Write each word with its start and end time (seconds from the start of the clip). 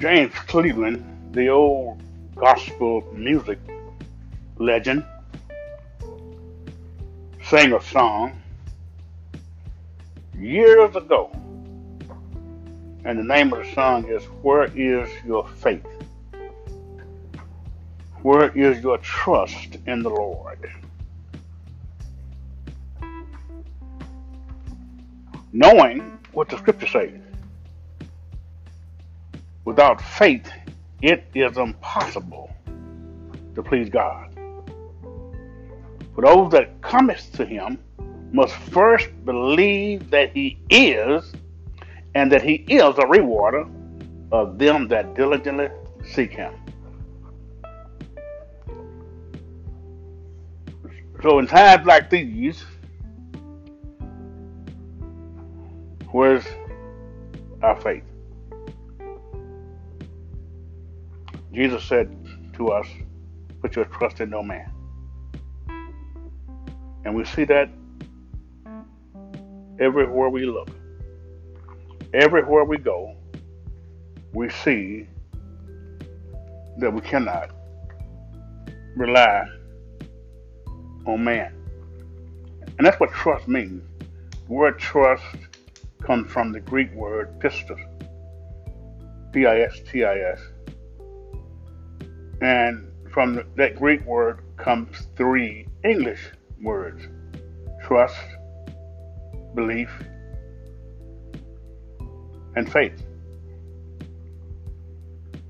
James 0.00 0.32
Cleveland, 0.46 1.04
the 1.32 1.48
old 1.48 2.02
gospel 2.34 3.06
music 3.12 3.58
legend, 4.56 5.04
sang 7.44 7.74
a 7.74 7.82
song 7.82 8.40
years 10.38 10.96
ago. 10.96 11.30
And 13.04 13.18
the 13.18 13.24
name 13.24 13.52
of 13.52 13.58
the 13.58 13.74
song 13.74 14.08
is 14.08 14.24
Where 14.40 14.70
is 14.74 15.10
Your 15.26 15.46
Faith? 15.46 15.84
Where 18.22 18.48
is 18.56 18.82
your 18.82 18.96
trust 18.98 19.76
in 19.86 20.02
the 20.02 20.08
Lord? 20.08 20.72
Knowing 25.52 26.18
what 26.32 26.48
the 26.48 26.56
scripture 26.56 26.86
says. 26.86 27.19
Without 29.64 30.00
faith, 30.00 30.50
it 31.02 31.24
is 31.34 31.56
impossible 31.56 32.50
to 33.54 33.62
please 33.62 33.88
God. 33.88 34.34
For 36.14 36.22
those 36.22 36.50
that 36.52 36.80
cometh 36.80 37.32
to 37.32 37.44
him 37.44 37.78
must 38.32 38.54
first 38.54 39.08
believe 39.24 40.10
that 40.10 40.32
he 40.32 40.58
is, 40.70 41.32
and 42.14 42.30
that 42.32 42.42
he 42.42 42.54
is 42.68 42.98
a 42.98 43.06
rewarder 43.06 43.66
of 44.32 44.58
them 44.58 44.88
that 44.88 45.14
diligently 45.14 45.68
seek 46.04 46.32
him. 46.32 46.54
So 51.22 51.38
in 51.38 51.46
times 51.46 51.86
like 51.86 52.08
these, 52.08 52.64
where's 56.10 56.44
our 57.62 57.78
faith? 57.80 58.09
Jesus 61.52 61.84
said 61.84 62.14
to 62.54 62.68
us, 62.68 62.86
put 63.60 63.76
your 63.76 63.84
trust 63.86 64.20
in 64.20 64.30
no 64.30 64.42
man. 64.42 64.70
And 67.04 67.14
we 67.14 67.24
see 67.24 67.44
that 67.44 67.68
everywhere 69.80 70.28
we 70.28 70.46
look. 70.46 70.68
Everywhere 72.12 72.64
we 72.64 72.76
go, 72.78 73.16
we 74.32 74.48
see 74.50 75.06
that 76.78 76.92
we 76.92 77.00
cannot 77.00 77.50
rely 78.96 79.44
on 81.06 81.24
man. 81.24 81.54
And 82.78 82.86
that's 82.86 82.98
what 83.00 83.12
trust 83.12 83.48
means. 83.48 83.82
The 84.46 84.52
word 84.52 84.78
trust 84.78 85.24
comes 86.02 86.30
from 86.30 86.52
the 86.52 86.60
Greek 86.60 86.92
word 86.94 87.38
pistis, 87.40 87.80
P 89.32 89.46
I 89.46 89.60
S 89.60 89.80
T 89.90 90.04
I 90.04 90.18
S. 90.18 90.40
And 92.40 92.86
from 93.12 93.42
that 93.56 93.76
Greek 93.76 94.04
word 94.06 94.40
comes 94.56 95.08
three 95.16 95.66
English 95.84 96.20
words 96.62 97.06
trust, 97.82 98.16
belief, 99.54 99.90
and 102.56 102.70
faith. 102.70 103.02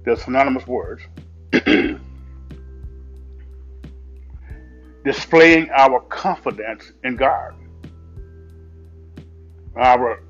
They're 0.05 0.17
synonymous 0.17 0.67
words. 0.67 1.03
Displaying 5.05 5.71
our 5.71 6.01
confidence 6.01 6.93
in 7.05 7.17
God, 7.17 7.55
our 9.77 10.23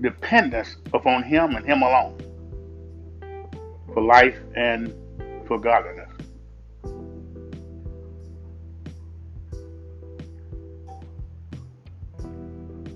dependence 0.00 0.76
upon 0.92 1.22
Him 1.22 1.56
and 1.56 1.64
Him 1.64 1.82
alone 1.82 2.18
for 3.92 4.02
life 4.02 4.38
and 4.56 4.92
for 5.46 5.58
godliness. 5.58 6.10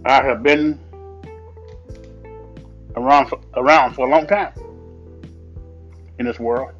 I 0.04 0.22
have 0.22 0.42
been 0.42 0.78
around 2.94 3.26
for, 3.26 3.40
around 3.54 3.94
for 3.94 4.06
a 4.06 4.10
long 4.10 4.26
time 4.26 4.52
in 6.18 6.26
this 6.26 6.38
world. 6.38 6.72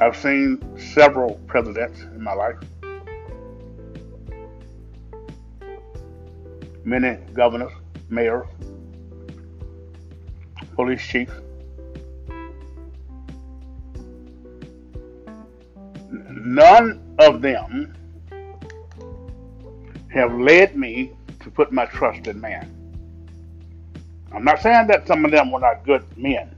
I've 0.00 0.16
seen 0.16 0.62
several 0.78 1.34
presidents 1.48 2.00
in 2.02 2.22
my 2.22 2.32
life, 2.32 2.56
many 6.84 7.18
governors, 7.32 7.72
mayors, 8.08 8.46
police 10.76 11.04
chiefs. 11.04 11.32
None 16.48 17.14
of 17.18 17.42
them 17.42 17.94
have 20.10 20.32
led 20.32 20.76
me 20.76 21.12
to 21.40 21.50
put 21.50 21.72
my 21.72 21.84
trust 21.84 22.26
in 22.26 22.40
man. 22.40 22.74
I'm 24.32 24.44
not 24.44 24.62
saying 24.62 24.86
that 24.86 25.06
some 25.06 25.26
of 25.26 25.30
them 25.30 25.52
were 25.52 25.60
not 25.60 25.84
good 25.84 26.04
men 26.16 26.56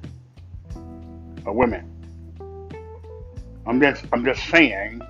or 1.45 1.55
women. 1.55 1.91
I'm 3.67 3.81
just 3.81 4.05
I'm 4.13 4.25
just 4.25 4.47
saying 4.49 5.03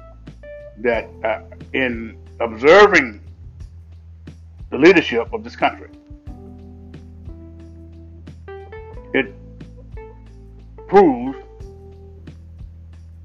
that 0.78 1.10
uh, 1.24 1.42
in 1.74 2.16
observing 2.40 3.20
the 4.70 4.78
leadership 4.78 5.30
of 5.34 5.44
this 5.44 5.56
country, 5.56 5.90
it 9.12 9.34
proves 10.88 11.36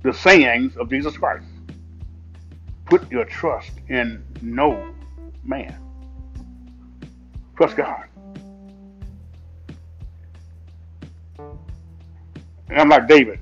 the 0.05 0.13
sayings 0.13 0.77
of 0.77 0.88
Jesus 0.88 1.17
Christ. 1.17 1.47
Put 2.85 3.11
your 3.11 3.25
trust 3.25 3.71
in 3.89 4.23
no 4.39 4.93
man. 5.43 5.75
Trust 7.57 7.75
God. 7.75 8.03
And 12.69 12.77
I'm 12.77 12.88
like 12.88 13.07
David. 13.07 13.39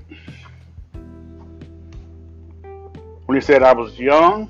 When 3.26 3.36
he 3.36 3.42
said, 3.42 3.62
I 3.62 3.74
was 3.74 3.98
young 3.98 4.48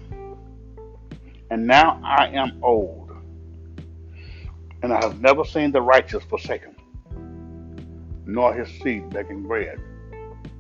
and 1.51 1.67
now 1.67 2.01
I 2.05 2.29
am 2.29 2.63
old, 2.63 3.11
and 4.83 4.93
I 4.93 5.05
have 5.05 5.21
never 5.21 5.45
seen 5.45 5.73
the 5.73 5.83
righteous 5.83 6.23
forsaken, 6.25 6.77
nor 8.25 8.55
his 8.55 8.69
seed 8.81 9.11
begging 9.11 9.43
bread. 9.43 9.81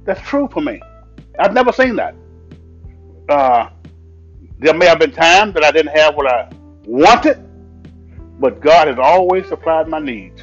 That's 0.04 0.20
true 0.22 0.48
for 0.52 0.60
me. 0.60 0.80
I've 1.38 1.52
never 1.52 1.72
seen 1.72 1.96
that. 1.96 2.14
Uh, 3.28 3.70
there 4.58 4.74
may 4.74 4.86
have 4.86 4.98
been 4.98 5.10
times 5.10 5.54
that 5.54 5.64
I 5.64 5.70
didn't 5.70 5.96
have 5.96 6.14
what 6.14 6.26
I 6.26 6.48
wanted, 6.86 7.44
but 8.38 8.60
God 8.60 8.88
has 8.88 8.98
always 8.98 9.46
supplied 9.48 9.88
my 9.88 9.98
needs. 9.98 10.42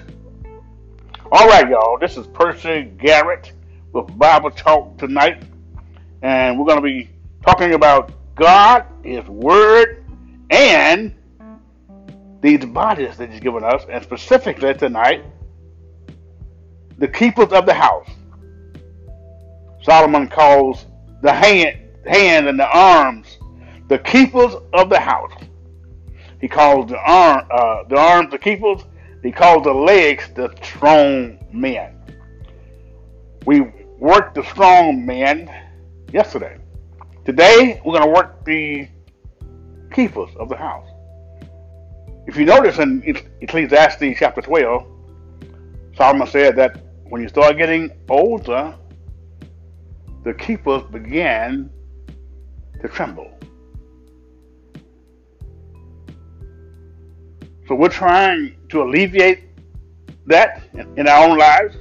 All 1.32 1.48
right, 1.48 1.70
y'all. 1.70 1.98
This 1.98 2.18
is 2.18 2.28
Percy 2.28 2.92
Garrett 2.98 3.54
with 3.94 4.18
Bible 4.18 4.52
Talk 4.52 4.98
tonight, 4.98 5.44
and 6.22 6.60
we're 6.60 6.66
going 6.66 6.78
to 6.78 6.84
be 6.84 7.10
talking 7.46 7.74
about 7.74 8.12
God, 8.36 8.86
His 9.04 9.26
Word, 9.28 10.04
and 10.50 11.16
these 12.42 12.66
bodies 12.66 13.16
that 13.18 13.32
He's 13.32 13.40
given 13.40 13.64
us, 13.64 13.86
and 13.90 14.04
specifically 14.04 14.74
tonight, 14.74 15.24
the 16.98 17.08
keepers 17.08 17.54
of 17.54 17.66
the 17.66 17.74
house. 17.74 18.10
Solomon 19.82 20.28
calls 20.28 20.86
the 21.22 21.34
hand, 21.34 21.78
hand 22.06 22.48
and 22.48 22.60
the 22.60 22.68
arms 22.68 23.38
the 23.92 24.00
keepers 24.00 24.54
of 24.74 24.90
the 24.90 25.00
house. 25.00 25.34
He 26.40 26.48
calls 26.48 26.90
the 26.90 26.98
arm, 26.98 27.46
uh, 27.52 27.84
the 27.90 27.98
arms 27.98 28.32
the 28.32 28.38
keepers. 28.38 28.82
He 29.22 29.32
calls 29.32 29.64
the 29.64 29.74
legs 29.74 30.30
the 30.34 30.56
strong 30.64 31.38
men. 31.52 31.94
We 33.46 33.62
worked 34.00 34.36
the 34.36 34.44
strong 34.46 35.06
men 35.06 35.52
yesterday. 36.14 36.58
Today 37.26 37.82
we're 37.84 38.00
going 38.00 38.06
to 38.06 38.16
work 38.16 38.46
the 38.46 38.88
keepers 39.94 40.30
of 40.40 40.48
the 40.48 40.56
house. 40.56 40.88
If 42.28 42.38
you 42.38 42.46
notice 42.46 42.80
in 42.80 43.04
Ecclesiastes 43.42 44.18
chapter 44.18 44.42
12, 44.42 44.88
Solomon 45.98 46.28
said 46.28 46.56
that 46.56 46.82
when 47.10 47.22
you 47.22 47.28
start 47.28 47.58
getting 47.58 47.92
older, 48.10 48.74
the 50.24 50.34
keepers 50.34 50.84
began 50.92 51.70
to 52.82 52.88
tremble. 52.88 53.32
So 57.68 57.76
we're 57.76 57.90
trying 57.90 58.58
to 58.70 58.84
alleviate 58.84 59.44
that 60.28 60.64
in 60.98 61.08
our 61.08 61.30
own 61.30 61.38
lives. 61.38 61.76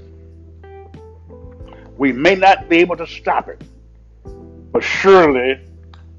We 1.97 2.13
may 2.13 2.35
not 2.35 2.69
be 2.69 2.79
able 2.79 2.97
to 2.97 3.07
stop 3.07 3.49
it, 3.49 3.63
but 4.73 4.83
surely 4.83 5.61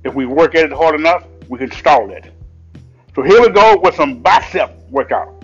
if 0.04 0.14
we 0.14 0.26
work 0.26 0.56
at 0.56 0.66
it 0.66 0.72
hard 0.72 1.00
enough, 1.00 1.26
we 1.48 1.58
can 1.58 1.72
stall 1.72 2.12
it. 2.12 2.32
So 3.16 3.24
here 3.24 3.42
we 3.42 3.50
go 3.50 3.78
with 3.78 3.96
some 3.96 4.20
bicep 4.20 4.78
workout. 4.90 5.44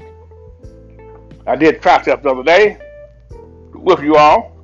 I 1.46 1.56
did 1.56 1.82
triceps 1.82 2.24
the 2.24 2.30
other 2.30 2.44
day. 2.44 2.78
with 3.74 4.02
you 4.02 4.16
all. 4.16 4.58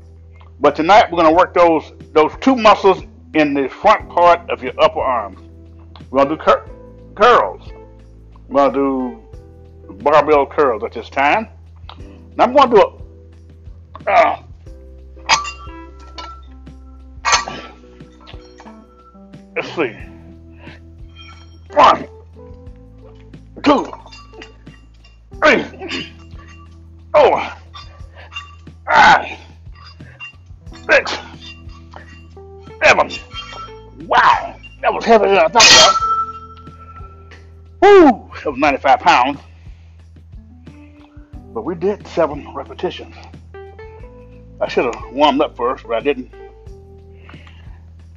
But 0.59 0.75
tonight 0.75 1.11
we're 1.11 1.21
going 1.21 1.33
to 1.33 1.37
work 1.37 1.53
those 1.53 1.91
those 2.13 2.31
two 2.41 2.55
muscles 2.55 3.03
in 3.33 3.53
the 3.53 3.67
front 3.67 4.07
part 4.09 4.49
of 4.49 4.63
your 4.63 4.73
upper 4.79 4.99
arms. 4.99 5.39
We're 6.11 6.23
to 6.25 6.35
do 6.35 6.37
cur- 6.37 6.69
curls. 7.15 7.71
We're 8.47 8.69
to 8.69 8.73
do 8.73 9.23
barbell 9.95 10.45
curls 10.45 10.83
at 10.83 10.93
this 10.93 11.09
time. 11.09 11.47
Now 12.37 12.45
I'm 12.45 12.55
to 12.55 12.75
do 12.75 12.81
a. 12.81 14.11
Uh, 14.11 14.43
let's 19.55 19.75
see. 19.75 19.95
One, 21.71 22.07
two, 23.63 23.91
three, 25.41 26.11
four, 27.11 27.53
five, 28.85 29.39
six. 30.87 31.22
Wow, 34.07 34.55
that 34.81 34.93
was 34.93 35.05
heavier 35.05 35.29
than 35.29 35.37
I 35.37 35.47
thought 35.47 35.63
it 35.63 35.73
was. 35.81 36.03
Woo, 37.81 38.31
that 38.35 38.49
was 38.51 38.59
95 38.59 38.99
pounds. 38.99 39.39
But 41.53 41.65
we 41.65 41.75
did 41.75 42.07
seven 42.07 42.53
repetitions. 42.53 43.15
I 44.59 44.67
should 44.67 44.85
have 44.85 45.11
warmed 45.11 45.41
up 45.41 45.55
first, 45.55 45.85
but 45.85 45.97
I 45.97 45.99
didn't. 45.99 46.31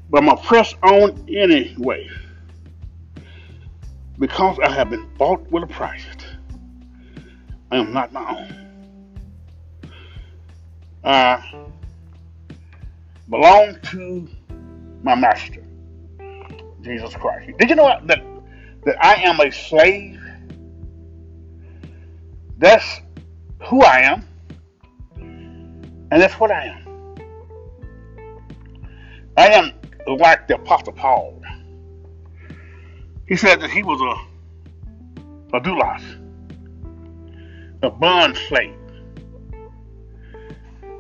But 0.08 0.18
I'm 0.18 0.26
going 0.26 0.38
to 0.38 0.42
press 0.44 0.74
on 0.82 1.26
anyway. 1.28 2.08
Because 4.18 4.58
I 4.60 4.70
have 4.70 4.88
been 4.88 5.06
bought 5.18 5.50
with 5.50 5.64
a 5.64 5.66
price. 5.66 6.04
I 7.70 7.78
am 7.78 7.92
not 7.92 8.12
my 8.12 8.38
own. 8.38 9.90
I 11.04 11.66
belong 13.28 13.78
to 13.90 14.28
my 15.02 15.14
master, 15.14 15.65
Jesus 16.86 17.14
Christ. 17.16 17.50
Did 17.58 17.68
you 17.68 17.74
know 17.74 17.98
that, 18.04 18.22
that 18.84 19.04
I 19.04 19.14
am 19.24 19.40
a 19.40 19.50
slave? 19.50 20.20
That's 22.58 23.00
who 23.64 23.82
I 23.82 24.02
am, 24.02 24.24
and 25.16 26.22
that's 26.22 26.34
what 26.34 26.52
I 26.52 26.66
am. 26.66 27.18
I 29.36 29.48
am 29.48 29.72
like 30.16 30.46
the 30.46 30.54
Apostle 30.54 30.92
Paul. 30.92 31.42
He 33.26 33.34
said 33.34 33.60
that 33.60 33.70
he 33.70 33.82
was 33.82 34.00
a, 34.00 35.56
a 35.56 35.60
doulos, 35.60 36.04
a 37.82 37.90
bond 37.90 38.36
slave. 38.36 38.78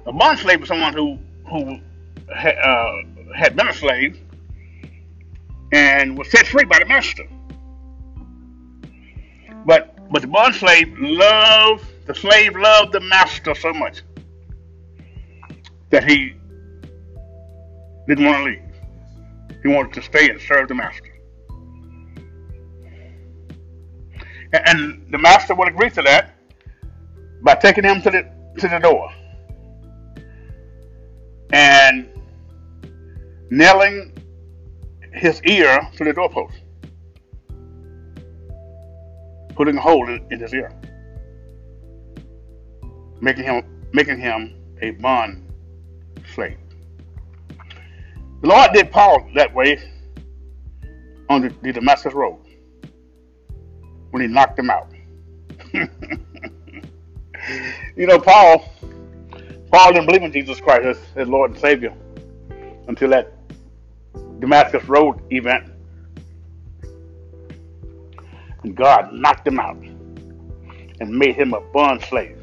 A 0.06 0.12
bond 0.12 0.38
slave 0.40 0.62
is 0.62 0.68
someone 0.68 0.92
who 0.92 1.16
who 1.48 1.78
uh, 2.34 2.92
had 3.36 3.54
been 3.54 3.68
a 3.68 3.72
slave 3.72 4.20
and 5.72 6.16
was 6.16 6.30
set 6.30 6.46
free 6.46 6.64
by 6.64 6.78
the 6.78 6.86
master. 6.86 7.28
But 9.64 9.96
but 10.10 10.22
the 10.22 10.28
bond 10.28 10.54
slave 10.54 10.94
loved 10.98 11.84
the 12.06 12.14
slave 12.14 12.56
loved 12.56 12.92
the 12.92 13.00
master 13.00 13.54
so 13.54 13.72
much 13.72 14.02
that 15.90 16.04
he 16.04 16.34
didn't 18.06 18.24
want 18.24 18.38
to 18.38 18.44
leave. 18.44 18.62
He 19.62 19.68
wanted 19.68 19.92
to 19.94 20.02
stay 20.02 20.30
and 20.30 20.40
serve 20.40 20.68
the 20.68 20.74
master. 20.74 21.12
And 24.52 25.06
the 25.10 25.18
master 25.18 25.54
would 25.54 25.68
agree 25.68 25.90
to 25.90 26.02
that 26.02 26.34
by 27.42 27.56
taking 27.56 27.84
him 27.84 28.00
to 28.02 28.10
the 28.10 28.22
to 28.58 28.68
the 28.68 28.78
door 28.78 29.10
and 31.52 32.08
nailing 33.50 34.15
his 35.16 35.42
ear 35.44 35.80
to 35.96 36.04
the 36.04 36.12
doorpost, 36.12 36.60
putting 39.54 39.76
a 39.76 39.80
hole 39.80 40.08
in, 40.08 40.24
in 40.30 40.38
his 40.40 40.52
ear, 40.52 40.72
making 43.20 43.44
him 43.44 43.62
making 43.92 44.18
him 44.18 44.54
a 44.82 44.90
bond 44.90 45.42
slave. 46.34 46.58
The 48.42 48.48
Lord 48.48 48.72
did 48.72 48.90
Paul 48.90 49.26
that 49.34 49.54
way 49.54 49.78
on 51.30 51.40
the, 51.40 51.54
the 51.62 51.72
Damascus 51.72 52.12
Road 52.12 52.38
when 54.10 54.22
he 54.22 54.28
knocked 54.28 54.58
him 54.58 54.68
out. 54.70 54.90
you 57.96 58.06
know, 58.06 58.18
Paul, 58.18 58.70
Paul 59.72 59.92
didn't 59.92 60.06
believe 60.06 60.22
in 60.22 60.32
Jesus 60.32 60.60
Christ 60.60 60.84
as 60.84 60.98
his 61.16 61.28
Lord 61.28 61.52
and 61.52 61.60
Savior 61.60 61.94
until 62.86 63.08
that 63.10 63.35
Damascus 64.40 64.84
Road 64.88 65.20
event. 65.30 65.70
And 68.62 68.76
God 68.76 69.12
knocked 69.12 69.46
him 69.46 69.60
out 69.60 69.76
and 69.76 71.10
made 71.10 71.36
him 71.36 71.54
a 71.54 71.60
bond 71.60 72.02
slave. 72.02 72.38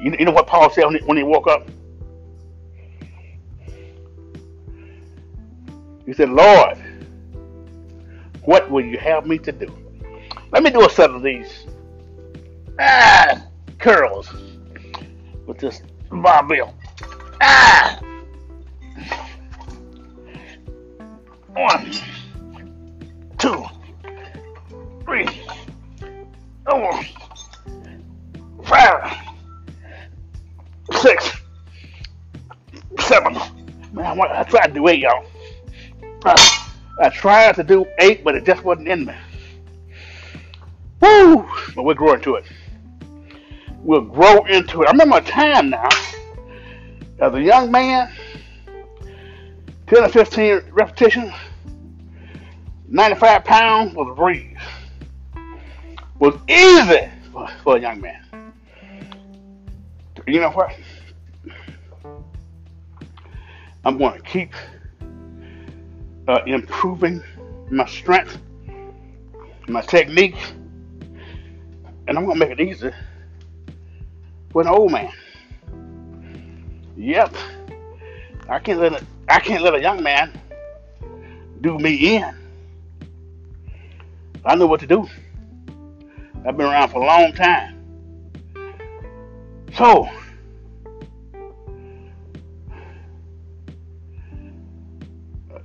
You, 0.00 0.14
you 0.18 0.24
know 0.24 0.32
what 0.32 0.46
Paul 0.46 0.70
said 0.70 0.84
when 0.84 0.96
he, 0.96 1.00
when 1.04 1.16
he 1.16 1.22
woke 1.22 1.46
up? 1.46 1.68
He 6.06 6.12
said, 6.12 6.28
Lord, 6.28 6.76
what 8.42 8.70
will 8.70 8.84
you 8.84 8.98
have 8.98 9.26
me 9.26 9.38
to 9.38 9.52
do? 9.52 9.74
Let 10.52 10.62
me 10.62 10.70
do 10.70 10.84
a 10.84 10.90
set 10.90 11.10
of 11.10 11.22
these 11.22 11.66
ah, 12.78 13.42
curls 13.78 14.32
with 15.46 15.58
this 15.58 15.82
barbell. 16.10 16.74
Ah! 17.40 17.98
One, 21.54 21.92
two, 23.38 23.64
three, 25.04 25.28
four, 26.68 27.00
five, 28.64 29.16
six, 31.00 31.30
seven. 32.98 33.34
Man, 33.92 34.20
I 34.20 34.42
tried 34.42 34.68
to 34.68 34.74
do 34.74 34.88
eight, 34.88 34.98
y'all. 34.98 35.24
I, 36.24 36.64
I 37.00 37.08
tried 37.10 37.54
to 37.54 37.62
do 37.62 37.86
eight, 38.00 38.24
but 38.24 38.34
it 38.34 38.44
just 38.44 38.64
wasn't 38.64 38.88
in 38.88 39.04
me. 39.04 39.14
Woo! 41.00 41.48
But 41.76 41.84
we'll 41.84 41.94
grow 41.94 42.14
into 42.14 42.34
it. 42.34 42.46
We'll 43.78 44.00
grow 44.00 44.44
into 44.46 44.82
it. 44.82 44.88
I 44.88 44.90
remember 44.90 45.18
a 45.18 45.20
time 45.20 45.70
now, 45.70 45.88
as 47.20 47.32
a 47.32 47.40
young 47.40 47.70
man, 47.70 48.10
10 49.86 50.04
or 50.04 50.08
15 50.08 50.62
repetitions, 50.72 51.32
95 52.94 53.44
pounds 53.44 53.94
was 53.96 54.08
a 54.08 54.14
breeze. 54.14 54.56
Was 56.20 56.36
easy 56.48 57.10
for, 57.32 57.48
for 57.64 57.76
a 57.76 57.80
young 57.80 58.00
man. 58.00 58.52
You 60.28 60.40
know 60.40 60.50
what? 60.50 60.70
I'm 63.84 63.98
going 63.98 64.22
to 64.22 64.22
keep 64.22 64.54
uh, 66.28 66.42
improving 66.46 67.20
my 67.68 67.84
strength, 67.86 68.38
my 69.66 69.82
technique, 69.82 70.38
and 72.06 72.16
I'm 72.16 72.24
going 72.26 72.38
to 72.38 72.46
make 72.46 72.56
it 72.56 72.60
easy 72.60 72.92
for 74.52 74.62
an 74.62 74.68
old 74.68 74.92
man. 74.92 75.12
Yep, 76.96 77.34
I 78.48 78.60
can't 78.60 78.80
let 78.80 78.92
a, 78.92 79.04
I 79.28 79.40
can't 79.40 79.64
let 79.64 79.74
a 79.74 79.80
young 79.80 80.00
man 80.00 80.30
do 81.60 81.76
me 81.76 82.18
in. 82.18 82.43
I 84.46 84.54
know 84.56 84.66
what 84.66 84.80
to 84.80 84.86
do. 84.86 85.08
I've 86.46 86.56
been 86.56 86.66
around 86.66 86.90
for 86.90 87.02
a 87.02 87.06
long 87.06 87.32
time. 87.32 87.80
So, 89.72 90.08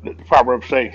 the 0.03 0.13
proverb 0.25 0.63
says, 0.63 0.93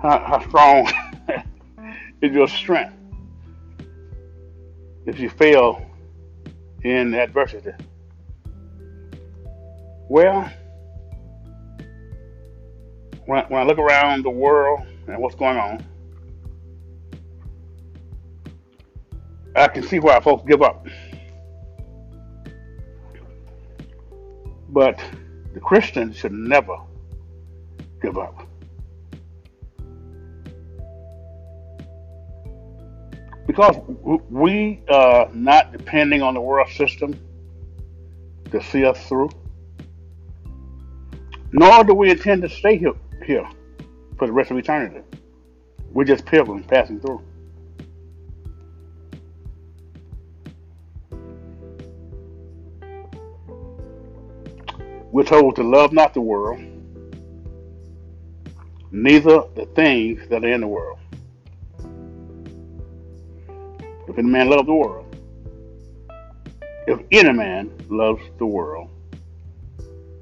how, 0.00 0.18
how 0.18 0.48
strong 0.48 0.90
is 2.22 2.32
your 2.32 2.48
strength 2.48 2.94
if 5.06 5.20
you 5.20 5.30
fail 5.30 5.88
in 6.82 7.14
adversity? 7.14 7.70
Well, 10.08 10.50
when 13.24 13.38
I, 13.38 13.46
when 13.46 13.60
I 13.60 13.64
look 13.64 13.78
around 13.78 14.24
the 14.24 14.30
world 14.30 14.84
and 15.06 15.18
what's 15.18 15.34
going 15.34 15.56
on, 15.56 15.84
I 19.54 19.68
can 19.68 19.82
see 19.82 19.98
why 19.98 20.20
folks 20.20 20.44
give 20.48 20.62
up. 20.62 20.86
But 24.68 24.98
the 25.52 25.60
Christian 25.60 26.12
should 26.12 26.32
never 26.32 26.76
give 28.00 28.16
up. 28.16 28.48
because 33.52 33.76
we 34.30 34.80
are 34.88 35.28
not 35.34 35.72
depending 35.72 36.22
on 36.22 36.32
the 36.32 36.40
world 36.40 36.68
system 36.70 37.18
to 38.50 38.62
see 38.62 38.84
us 38.84 39.06
through, 39.06 39.28
nor 41.52 41.84
do 41.84 41.92
we 41.92 42.10
intend 42.10 42.40
to 42.42 42.48
stay 42.48 42.78
here, 42.78 42.94
here 43.26 43.46
for 44.22 44.26
the 44.28 44.32
rest 44.32 44.52
of 44.52 44.56
eternity. 44.56 45.00
We're 45.90 46.04
just 46.04 46.24
pilgrims 46.24 46.64
passing 46.66 47.00
through. 47.00 47.20
We're 55.10 55.24
told 55.24 55.56
to 55.56 55.64
love 55.64 55.92
not 55.92 56.14
the 56.14 56.20
world, 56.20 56.60
neither 58.92 59.42
the 59.56 59.66
things 59.74 60.20
that 60.28 60.44
are 60.44 60.52
in 60.52 60.60
the 60.60 60.68
world. 60.68 61.00
If 64.06 64.16
any 64.18 64.28
man 64.28 64.50
loves 64.50 64.66
the 64.66 64.74
world, 64.74 65.16
if 66.86 67.00
any 67.10 67.32
man 67.32 67.72
loves 67.88 68.22
the 68.38 68.46
world, 68.46 68.88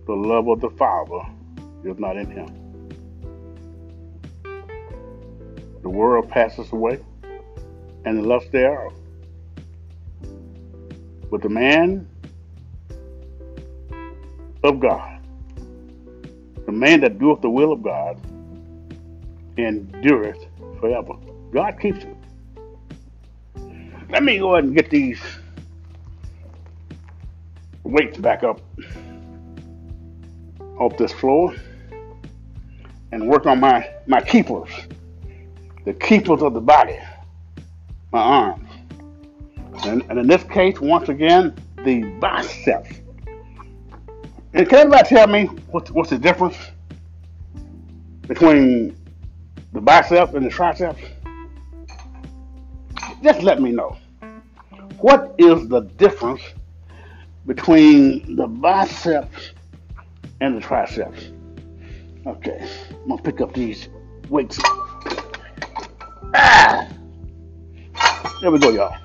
the 0.07 0.15
love 0.15 0.49
of 0.49 0.63
the 0.63 0.71
Father 0.71 1.21
is 1.85 1.99
not 1.99 2.17
in 2.17 2.31
him. 2.31 2.60
The 5.83 5.89
world 5.89 6.29
passes 6.29 6.73
away, 6.73 7.01
and 8.05 8.19
the 8.19 8.23
lust 8.23 8.53
thereof. 8.53 8.93
But 11.31 11.43
the 11.43 11.49
man 11.49 12.09
of 14.63 14.81
God. 14.81 15.21
The 16.67 16.73
man 16.73 17.01
that 17.01 17.19
doeth 17.19 17.41
the 17.41 17.51
will 17.51 17.73
of 17.73 17.83
God 17.83 18.21
endureth 19.57 20.45
forever. 20.81 21.15
God 21.53 21.79
keeps 21.81 22.03
him. 22.03 22.17
Let 24.11 24.23
me 24.23 24.39
go 24.39 24.55
ahead 24.55 24.65
and 24.65 24.75
get 24.75 24.91
these 24.91 25.21
weights 27.85 28.19
back 28.19 28.43
up 28.43 28.61
off 30.79 30.97
this 30.97 31.13
floor 31.13 31.55
and 33.13 33.29
work 33.29 33.47
on 33.47 33.61
my, 33.61 33.89
my 34.07 34.21
keepers, 34.21 34.71
the 35.85 35.95
keepers 35.95 36.43
of 36.43 36.55
the 36.55 36.61
body, 36.61 36.99
my 38.13 38.21
arms. 38.21 38.69
And, 39.85 40.05
and 40.11 40.19
in 40.19 40.27
this 40.27 40.43
case, 40.45 40.81
once 40.81 41.09
again, 41.09 41.55
the 41.85 42.03
biceps 42.21 43.01
and 44.53 44.69
can 44.69 44.81
anybody 44.81 45.09
tell 45.09 45.27
me 45.29 45.45
what's, 45.71 45.91
what's 45.93 46.11
the 46.11 46.19
difference 46.19 46.57
between 48.27 48.97
the 49.73 49.81
bicep 49.81 50.35
and 50.35 50.45
the 50.45 50.51
triceps? 50.51 51.01
Just 53.23 53.43
let 53.43 53.61
me 53.61 53.71
know. 53.71 53.97
What 54.99 55.35
is 55.39 55.69
the 55.69 55.81
difference 55.81 56.43
between 57.47 58.37
the 58.37 58.49
biceps 58.49 59.53
and 60.41 60.57
the 60.57 60.61
triceps? 60.61 61.31
Okay, 62.27 62.69
I'm 62.91 63.09
gonna 63.09 63.23
pick 63.23 63.41
up 63.41 63.55
these 63.55 63.89
weights. 64.29 64.59
Ah! 66.35 66.89
There 68.41 68.51
we 68.51 68.59
go, 68.59 68.71
y'all. 68.71 68.97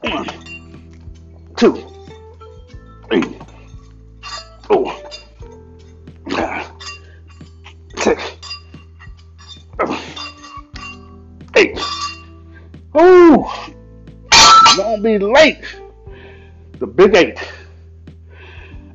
One, 0.00 0.26
two, 1.56 1.86
three, 3.08 3.38
four, 4.62 4.96
six, 7.98 8.22
seven, 9.78 9.98
eight. 11.56 11.78
Oh, 12.94 13.72
gonna 14.76 15.02
be 15.02 15.18
late. 15.18 15.64
The 16.78 16.86
big 16.86 17.14
eight. 17.14 17.38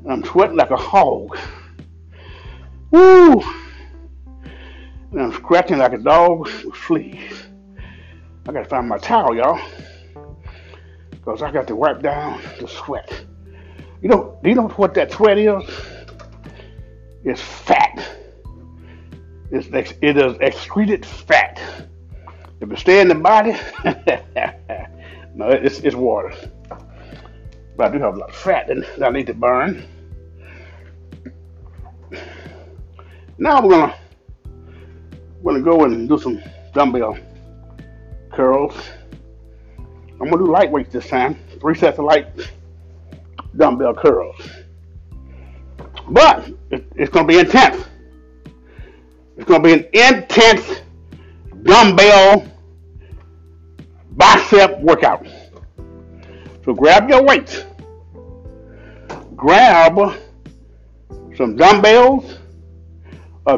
I'm 0.09 0.23
sweating 0.23 0.57
like 0.57 0.71
a 0.71 0.75
hog. 0.75 1.37
Woo! 2.91 3.43
Scratching 5.45 5.77
like 5.77 5.93
a 5.93 5.99
dog 5.99 6.47
with 6.47 6.73
fleas. 6.73 7.43
I 8.47 8.51
gotta 8.51 8.67
find 8.67 8.89
my 8.89 8.97
towel, 8.97 9.35
y'all. 9.35 9.61
Because 11.11 11.43
I 11.43 11.51
got 11.51 11.67
to 11.67 11.75
wipe 11.75 12.01
down 12.01 12.41
the 12.59 12.67
sweat. 12.67 13.25
You 14.01 14.09
know, 14.09 14.39
do 14.41 14.49
you 14.49 14.55
know 14.55 14.69
what 14.69 14.95
that 14.95 15.11
sweat 15.11 15.37
is? 15.37 15.63
It's 17.23 17.41
fat. 17.41 18.17
It's, 19.51 19.71
ex- 19.71 19.93
it 20.01 20.17
is 20.17 20.35
excreted 20.41 21.05
fat. 21.05 21.61
If 22.59 22.71
it 22.71 22.79
stay 22.79 23.01
in 23.01 23.07
the 23.07 23.13
body, 23.13 23.51
no, 25.35 25.49
it's, 25.49 25.77
it's 25.81 25.95
water. 25.95 26.33
But 27.77 27.87
I 27.87 27.91
do 27.91 27.99
have 27.99 28.15
a 28.15 28.17
lot 28.17 28.29
of 28.29 28.35
fat 28.35 28.65
that 28.65 29.03
I 29.03 29.11
need 29.11 29.27
to 29.27 29.35
burn. 29.35 29.83
Now 33.37 33.61
we're 33.61 33.69
gonna 33.69 33.95
we're 35.45 35.53
gonna 35.53 35.63
go 35.63 35.85
and 35.85 36.09
do 36.09 36.17
some 36.17 36.41
dumbbell 36.73 37.15
curls. 38.33 38.75
I'm 40.19 40.29
gonna 40.31 40.43
do 40.43 40.51
light 40.51 40.71
weights 40.71 40.91
this 40.91 41.07
time. 41.07 41.37
Three 41.61 41.75
sets 41.75 41.99
of 41.99 42.05
light 42.05 42.27
dumbbell 43.55 43.93
curls. 43.93 44.35
But 46.09 46.49
it, 46.71 46.85
it's 46.95 47.11
going 47.11 47.27
to 47.27 47.31
be 47.31 47.39
intense. 47.39 47.85
It's 49.37 49.45
going 49.45 49.61
to 49.61 49.67
be 49.67 49.73
an 49.73 49.87
intense 49.93 50.81
dumbbell 51.63 52.47
bicep 54.11 54.79
workout. 54.81 55.27
So 56.63 56.73
grab 56.73 57.07
your 57.07 57.23
weights. 57.23 57.65
Grab 59.35 60.19
some 61.35 61.55
dumbbells 61.55 62.39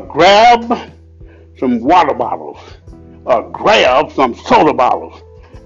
grab 0.09 0.91
some 1.57 1.79
water 1.79 2.13
bottles 2.13 2.59
or 3.25 3.49
grab 3.51 4.11
some 4.11 4.33
soda 4.35 4.73
bottles. 4.73 5.21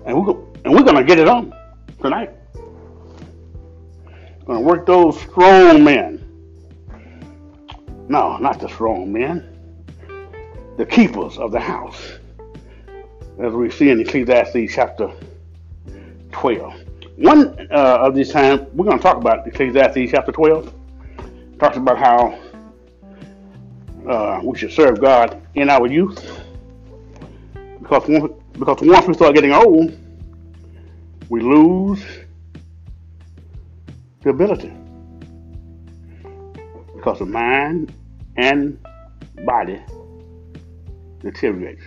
And 0.06 0.26
we're, 0.26 0.36
and 0.66 0.74
we're 0.74 0.84
to 0.84 1.04
get 1.04 1.20
it 1.20 1.28
on 1.28 1.54
tonight. 2.02 2.32
Gonna 4.46 4.62
work 4.62 4.86
those 4.86 5.20
strong 5.22 5.84
men. 5.84 6.18
No, 8.10 8.38
not 8.38 8.60
the 8.60 8.68
strong 8.68 9.14
men. 9.14 9.48
The 10.78 10.86
keepers 10.86 11.38
of 11.38 11.52
the 11.52 11.60
house. 11.60 12.18
As 13.42 13.54
we 13.54 13.70
see 13.70 13.90
in 13.90 14.00
Ecclesiastes 14.00 14.74
chapter 14.74 15.12
12. 16.32 16.74
One 17.18 17.68
uh, 17.72 17.98
of 18.02 18.16
these 18.16 18.32
times, 18.32 18.62
we're 18.74 18.86
going 18.86 18.98
to 18.98 19.04
talk 19.04 19.18
about 19.18 19.48
Ecclesiastes 19.48 20.12
chapter 20.12 20.32
12. 20.32 20.74
Talks 21.60 21.78
about 21.78 22.00
how 22.00 22.38
uh, 24.08 24.42
we 24.44 24.58
should 24.58 24.72
serve 24.72 25.00
God 25.00 25.42
in 25.56 25.70
our 25.70 25.88
youth. 25.88 26.44
Because, 27.80 28.04
because 28.54 28.78
once 28.82 29.08
we 29.08 29.14
start 29.14 29.36
getting 29.36 29.52
old, 29.52 29.98
we 31.30 31.42
lose 31.42 32.04
the 34.22 34.30
ability. 34.30 34.74
Because 36.96 37.20
the 37.20 37.26
mind 37.26 37.94
and 38.38 38.78
body 39.46 39.82
deteriorates. 41.20 41.84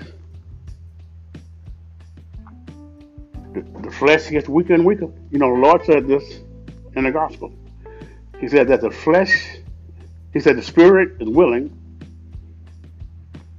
The, 3.52 3.62
the 3.82 3.90
flesh 3.90 4.30
gets 4.30 4.48
weaker 4.48 4.74
and 4.74 4.84
weaker. 4.84 5.08
You 5.30 5.38
know, 5.38 5.54
the 5.54 5.60
Lord 5.60 5.84
said 5.84 6.08
this 6.08 6.40
in 6.96 7.04
the 7.04 7.12
gospel. 7.12 7.52
He 8.40 8.48
said 8.48 8.68
that 8.68 8.80
the 8.80 8.90
flesh, 8.90 9.58
he 10.32 10.40
said 10.40 10.56
the 10.56 10.62
spirit 10.62 11.20
is 11.20 11.28
willing, 11.28 11.70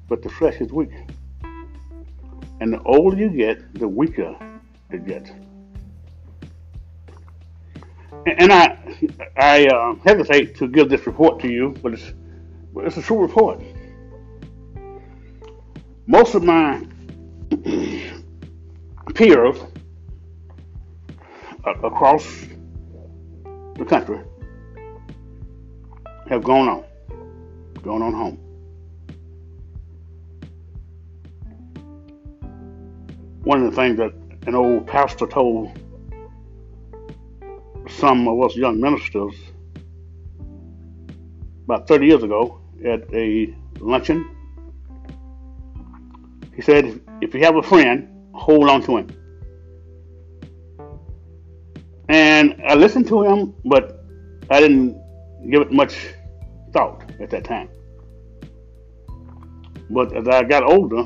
but 0.07 0.21
the 0.21 0.29
flesh 0.29 0.61
is 0.61 0.71
weak. 0.71 0.91
And 2.61 2.73
the 2.73 2.81
older 2.83 3.17
you 3.17 3.29
get, 3.29 3.73
the 3.75 3.87
weaker 3.87 4.35
it 4.91 5.05
gets 5.05 5.31
and 8.25 8.51
I 8.51 8.77
I 9.37 9.65
uh, 9.67 9.95
hesitate 10.03 10.55
to 10.57 10.67
give 10.67 10.89
this 10.89 11.05
report 11.05 11.39
to 11.41 11.51
you, 11.51 11.75
but 11.81 11.93
it's 11.93 12.13
but 12.73 12.85
it's 12.85 12.97
a 12.97 13.01
true 13.01 13.21
report. 13.21 13.61
Most 16.07 16.35
of 16.35 16.43
my 16.43 16.85
peers 19.15 19.57
across 21.83 22.45
the 23.77 23.85
country 23.85 24.21
have 26.29 26.43
gone 26.43 26.67
on, 26.67 26.83
gone 27.81 28.01
on 28.01 28.13
home. 28.13 28.44
One 33.45 33.63
of 33.63 33.69
the 33.69 33.75
things 33.75 33.97
that 33.97 34.11
an 34.47 34.55
old 34.55 34.87
pastor 34.87 35.27
told 35.27 35.79
some 37.87 38.27
of 38.27 38.41
us 38.41 38.55
young 38.55 38.81
ministers 38.81 39.35
about 41.65 41.87
30 41.87 42.07
years 42.07 42.23
ago 42.23 42.59
at 42.83 43.01
a 43.13 43.55
luncheon. 43.79 44.27
He 46.55 46.63
said, 46.63 46.99
if 47.21 47.35
you 47.35 47.41
have 47.41 47.55
a 47.55 47.61
friend, 47.61 48.09
hold 48.33 48.67
on 48.67 48.81
to 48.81 48.97
him. 48.97 49.07
And 52.09 52.59
I 52.67 52.73
listened 52.73 53.07
to 53.09 53.23
him, 53.25 53.53
but 53.63 54.03
I 54.49 54.59
didn't 54.59 54.99
give 55.51 55.61
it 55.61 55.71
much 55.71 56.07
thought 56.73 57.03
at 57.19 57.29
that 57.29 57.43
time. 57.43 57.69
But 59.91 60.17
as 60.17 60.27
I 60.27 60.41
got 60.41 60.63
older, 60.63 61.05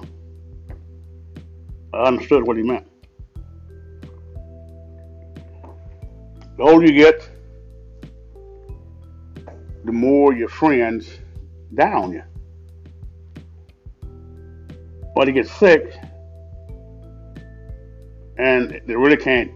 I 1.94 2.04
understood 2.04 2.46
what 2.46 2.58
he 2.58 2.64
meant. 2.64 2.88
The 6.58 6.64
older 6.64 6.86
you 6.86 6.94
get, 6.94 7.30
the 9.86 9.92
more 9.92 10.34
your 10.34 10.50
friends 10.50 11.10
down 11.74 12.12
you. 12.12 12.24
Or 15.16 15.26
they 15.26 15.32
get 15.32 15.48
sick 15.48 15.94
and 18.38 18.82
they 18.86 18.96
really 18.96 19.18
can't 19.18 19.52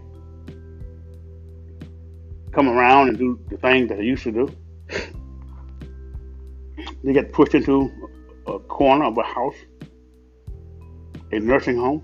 come 2.52 2.68
around 2.68 3.08
and 3.08 3.18
do 3.18 3.38
the 3.48 3.56
things 3.56 3.88
that 3.88 3.98
they 3.98 4.04
used 4.04 4.24
to 4.24 4.32
do. 4.32 4.48
They 7.02 7.12
get 7.12 7.32
pushed 7.32 7.54
into 7.54 7.90
a 8.46 8.58
corner 8.58 9.04
of 9.04 9.18
a 9.18 9.22
house, 9.22 9.56
a 11.32 11.38
nursing 11.38 11.76
home, 11.76 12.02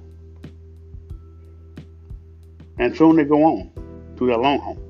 and 2.81 2.97
soon 2.97 3.17
they 3.17 3.25
go 3.25 3.45
on 3.45 3.71
to 4.17 4.27
their 4.27 4.39
long 4.39 4.59
home. 4.59 4.81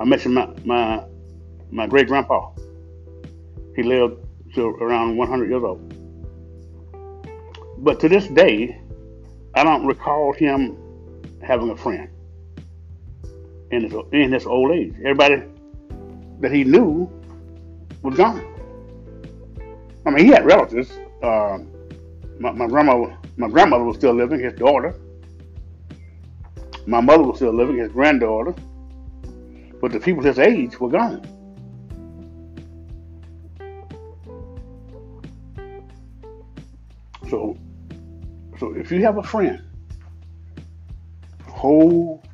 I 0.00 0.04
mentioned 0.04 0.34
my 0.34 0.48
my, 0.64 1.04
my 1.70 1.86
great 1.86 2.08
grandpa. 2.08 2.52
He 3.76 3.82
lived 3.82 4.16
to 4.54 4.66
around 4.66 5.16
100 5.16 5.50
years 5.50 5.62
old. 5.62 5.94
But 7.84 8.00
to 8.00 8.08
this 8.08 8.26
day, 8.28 8.80
I 9.54 9.62
don't 9.62 9.86
recall 9.86 10.32
him 10.32 10.76
having 11.42 11.70
a 11.70 11.76
friend 11.76 12.08
in 13.70 13.84
his, 13.84 13.94
in 14.12 14.32
his 14.32 14.46
old 14.46 14.72
age. 14.72 14.94
Everybody 14.98 15.42
that 16.40 16.50
he 16.50 16.64
knew 16.64 17.10
was 18.02 18.16
gone. 18.16 18.44
I 20.06 20.10
mean, 20.10 20.24
he 20.24 20.30
had 20.30 20.44
relatives. 20.46 20.90
Uh, 21.22 21.58
my, 22.38 22.52
my 22.52 22.66
grandma, 22.66 23.16
my 23.40 23.48
grandmother 23.48 23.84
was 23.84 23.96
still 23.96 24.12
living. 24.12 24.38
His 24.40 24.52
daughter. 24.52 24.94
My 26.86 27.00
mother 27.00 27.22
was 27.22 27.36
still 27.36 27.54
living. 27.54 27.78
His 27.78 27.90
granddaughter. 27.90 28.54
But 29.80 29.92
the 29.92 29.98
people 29.98 30.22
his 30.22 30.38
age 30.38 30.78
were 30.78 30.90
gone. 30.90 31.22
So, 37.30 37.56
so 38.58 38.74
if 38.74 38.92
you 38.92 39.00
have 39.04 39.16
a 39.16 39.22
friend, 39.22 39.62
hold 41.48 42.28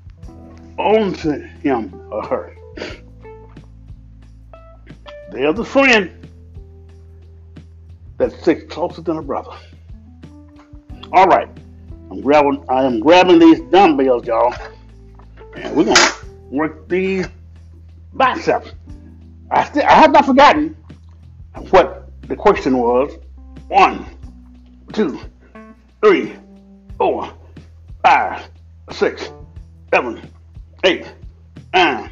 on 0.77 1.13
to 1.13 1.39
him 1.39 1.95
or 2.11 2.27
her. 2.27 2.57
They're 5.31 5.53
the 5.53 5.65
friend 5.65 6.29
that 8.19 8.33
sticks 8.33 8.65
closer 8.73 9.03
than 9.03 9.19
a 9.19 9.23
brother. 9.23 9.57
All 11.13 11.27
right, 11.27 11.49
I'm 12.11 12.21
grabbing. 12.21 12.65
I 12.69 12.85
am 12.85 13.01
grabbing 13.01 13.39
these 13.39 13.61
dumbbells, 13.71 14.27
y'all, 14.27 14.55
and 15.57 15.77
we're 15.77 15.85
gonna 15.85 16.11
work 16.51 16.89
these 16.89 17.27
biceps. 18.13 18.73
I 19.51 19.65
still, 19.65 19.85
I 19.85 19.95
have 19.95 20.11
not 20.11 20.27
forgotten 20.27 20.77
what 21.71 22.11
the 22.23 22.35
question 22.35 22.79
was. 22.79 23.17
One, 23.69 24.05
two, 24.93 25.21
three, 26.03 26.35
four, 26.99 27.33
five, 28.03 28.49
six, 28.91 29.31
seven, 29.93 30.29
eight, 30.85 31.13
nine, 31.73 32.11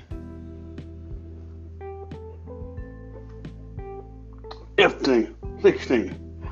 15, 4.77 5.35
16, 5.63 6.51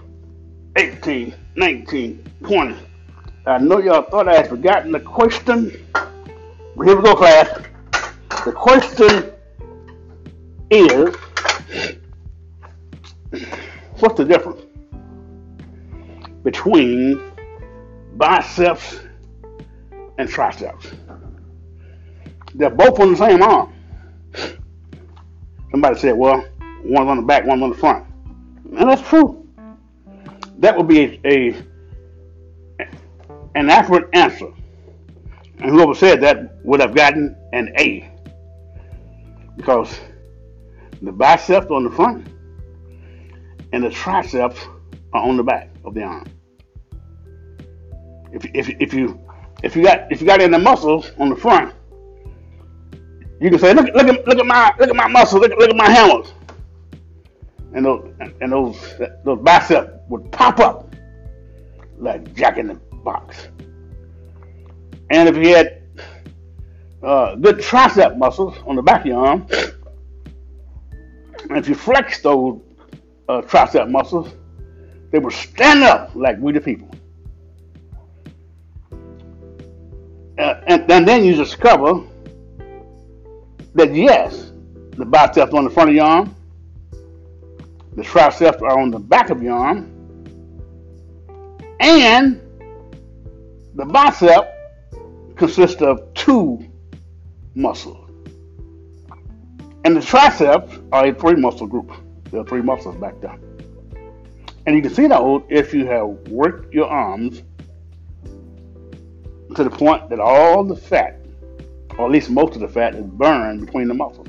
18, 0.76 1.34
19, 1.56 2.24
20. 2.44 2.76
I 3.46 3.58
know 3.58 3.78
y'all 3.78 4.02
thought 4.02 4.28
I 4.28 4.36
had 4.36 4.48
forgotten 4.48 4.92
the 4.92 5.00
question, 5.00 5.86
but 5.92 6.86
here 6.86 6.96
we 6.96 7.02
go, 7.02 7.14
class. 7.14 7.60
The 8.44 8.52
question 8.52 9.32
is 10.70 11.14
what's 14.00 14.16
the 14.16 14.24
difference 14.24 14.62
between 16.42 17.20
biceps 18.16 19.00
and 20.18 20.28
triceps? 20.28 20.86
They're 22.54 22.70
both 22.70 22.98
on 23.00 23.12
the 23.12 23.16
same 23.16 23.42
arm. 23.42 23.72
Somebody 25.70 25.98
said, 25.98 26.16
well, 26.16 26.44
one's 26.84 27.08
on 27.08 27.16
the 27.18 27.22
back, 27.22 27.44
one's 27.44 27.62
on 27.62 27.70
the 27.70 27.76
front. 27.76 28.06
And 28.76 28.88
that's 28.88 29.06
true. 29.08 29.41
That 30.62 30.76
would 30.76 30.86
be 30.86 31.20
a, 31.24 31.28
a 31.28 32.88
an 33.56 33.68
accurate 33.68 34.08
answer. 34.12 34.46
And 35.58 35.70
whoever 35.70 35.92
said 35.92 36.20
that 36.20 36.64
would 36.64 36.80
have 36.80 36.94
gotten 36.94 37.36
an 37.52 37.74
A. 37.78 38.08
Because 39.56 40.00
the 41.02 41.10
biceps 41.10 41.66
on 41.68 41.82
the 41.82 41.90
front 41.90 42.28
and 43.72 43.82
the 43.82 43.90
triceps 43.90 44.60
are 45.12 45.24
on 45.24 45.36
the 45.36 45.42
back 45.42 45.68
of 45.84 45.94
the 45.94 46.04
arm. 46.04 46.26
If, 48.32 48.44
if, 48.54 48.68
if 48.80 48.94
you 48.94 49.20
if 49.64 49.74
you 49.74 49.82
got 49.82 50.10
if 50.12 50.20
you 50.20 50.28
got 50.28 50.40
any 50.40 50.58
muscles 50.58 51.10
on 51.18 51.28
the 51.28 51.36
front, 51.36 51.74
you 53.40 53.50
can 53.50 53.58
say, 53.58 53.74
look, 53.74 53.86
look 53.94 54.06
at 54.06 54.28
look 54.28 54.38
at 54.38 54.46
my 54.46 54.72
look 54.78 54.90
at 54.90 54.96
my 54.96 55.08
muscles, 55.08 55.42
look, 55.42 55.50
look 55.58 55.70
at 55.70 55.76
my 55.76 55.90
hammers 55.90 56.32
and 57.74 57.84
those 57.84 58.14
and 58.40 58.52
those 58.52 58.76
those 59.24 59.40
biceps 59.40 59.90
would 60.08 60.30
pop 60.32 60.58
up 60.60 60.94
like 61.98 62.34
Jack 62.34 62.58
in 62.58 62.68
the 62.68 62.74
Box. 63.04 63.48
And 65.10 65.28
if 65.28 65.36
you 65.36 65.54
had 65.54 65.82
uh, 67.02 67.34
good 67.36 67.58
tricep 67.58 68.16
muscles 68.16 68.56
on 68.66 68.76
the 68.76 68.82
back 68.82 69.00
of 69.00 69.06
your 69.06 69.26
arm, 69.26 69.46
and 71.48 71.58
if 71.58 71.68
you 71.68 71.74
flex 71.74 72.20
those 72.20 72.60
uh, 73.28 73.42
tricep 73.42 73.90
muscles, 73.90 74.34
they 75.10 75.18
would 75.18 75.32
stand 75.32 75.82
up 75.82 76.14
like 76.14 76.38
we 76.38 76.52
the 76.52 76.60
people. 76.60 76.88
Uh, 80.38 80.60
and, 80.66 80.90
and 80.90 81.06
then 81.06 81.24
you 81.24 81.34
discover 81.34 82.00
that 83.74 83.94
yes, 83.94 84.52
the 84.96 85.04
biceps 85.04 85.52
on 85.52 85.64
the 85.64 85.70
front 85.70 85.90
of 85.90 85.96
your 85.96 86.04
arm 86.04 86.34
the 87.94 88.02
triceps 88.02 88.62
are 88.62 88.78
on 88.78 88.90
the 88.90 88.98
back 88.98 89.30
of 89.30 89.42
your 89.42 89.54
arm. 89.54 89.90
And 91.80 92.40
the 93.74 93.84
bicep 93.84 94.48
consists 95.36 95.82
of 95.82 96.12
two 96.14 96.66
muscles. 97.54 97.98
And 99.84 99.96
the 99.96 100.00
triceps 100.00 100.78
are 100.92 101.06
a 101.06 101.14
three 101.14 101.34
muscle 101.34 101.66
group. 101.66 101.92
There 102.30 102.40
are 102.40 102.46
three 102.46 102.62
muscles 102.62 102.96
back 102.96 103.20
there. 103.20 103.36
And 104.66 104.76
you 104.76 104.82
can 104.82 104.94
see 104.94 105.06
that 105.08 105.44
if 105.48 105.74
you 105.74 105.86
have 105.86 106.08
worked 106.28 106.72
your 106.72 106.86
arms 106.86 107.42
to 109.56 109.64
the 109.64 109.70
point 109.70 110.08
that 110.08 110.20
all 110.20 110.64
the 110.64 110.76
fat, 110.76 111.20
or 111.98 112.06
at 112.06 112.12
least 112.12 112.30
most 112.30 112.54
of 112.54 112.60
the 112.60 112.68
fat, 112.68 112.94
is 112.94 113.04
burned 113.04 113.66
between 113.66 113.88
the 113.88 113.94
muscles. 113.94 114.28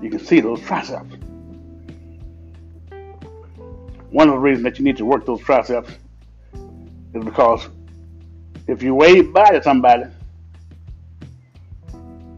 You 0.00 0.10
can 0.10 0.20
see 0.20 0.40
those 0.40 0.60
triceps 0.60 1.16
one 4.10 4.28
of 4.28 4.34
the 4.34 4.40
reasons 4.40 4.64
that 4.64 4.78
you 4.78 4.84
need 4.84 4.96
to 4.96 5.04
work 5.04 5.26
those 5.26 5.40
triceps 5.40 5.90
is 7.14 7.24
because 7.24 7.68
if 8.66 8.82
you 8.82 8.94
wave 8.94 9.32
by 9.32 9.50
to 9.50 9.62
somebody, 9.62 10.04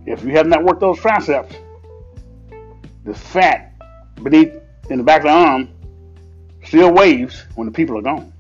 if 0.07 0.25
you 0.25 0.31
have 0.31 0.47
not 0.47 0.65
worked 0.65 0.81
those 0.81 0.99
triceps, 0.99 1.55
the 3.05 3.15
fat 3.15 3.73
beneath 4.23 4.53
in 4.91 4.99
the 4.99 5.05
back 5.05 5.21
of 5.21 5.25
the 5.25 5.31
arm 5.31 5.69
still 6.65 6.93
waves 6.93 7.45
when 7.55 7.67
the 7.67 7.73
people 7.73 7.99
are 7.99 8.03
gone. 8.03 8.33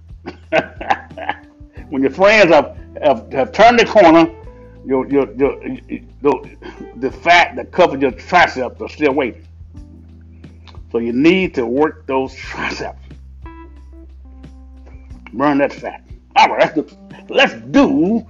when 1.88 2.02
your 2.02 2.10
friends 2.10 2.52
have, 2.52 2.76
have, 3.02 3.32
have 3.32 3.52
turned 3.52 3.78
the 3.78 3.84
corner, 3.84 4.28
your, 4.84 5.06
your, 5.08 5.32
your, 5.34 5.62
your, 6.22 6.42
the 6.96 7.10
fat 7.10 7.54
that 7.56 7.70
covers 7.70 8.00
your 8.00 8.10
triceps 8.12 8.80
are 8.80 8.88
still 8.88 9.12
waving. 9.12 9.46
So 10.90 10.98
you 10.98 11.12
need 11.12 11.54
to 11.54 11.66
work 11.66 12.06
those 12.06 12.34
triceps 12.34 13.00
burn 15.32 15.58
that 15.58 15.72
fat. 15.72 16.02
All 16.36 16.48
right, 16.48 16.60
let's 16.60 16.74
do, 16.74 16.96
let's 17.28 17.54
do 17.70 18.26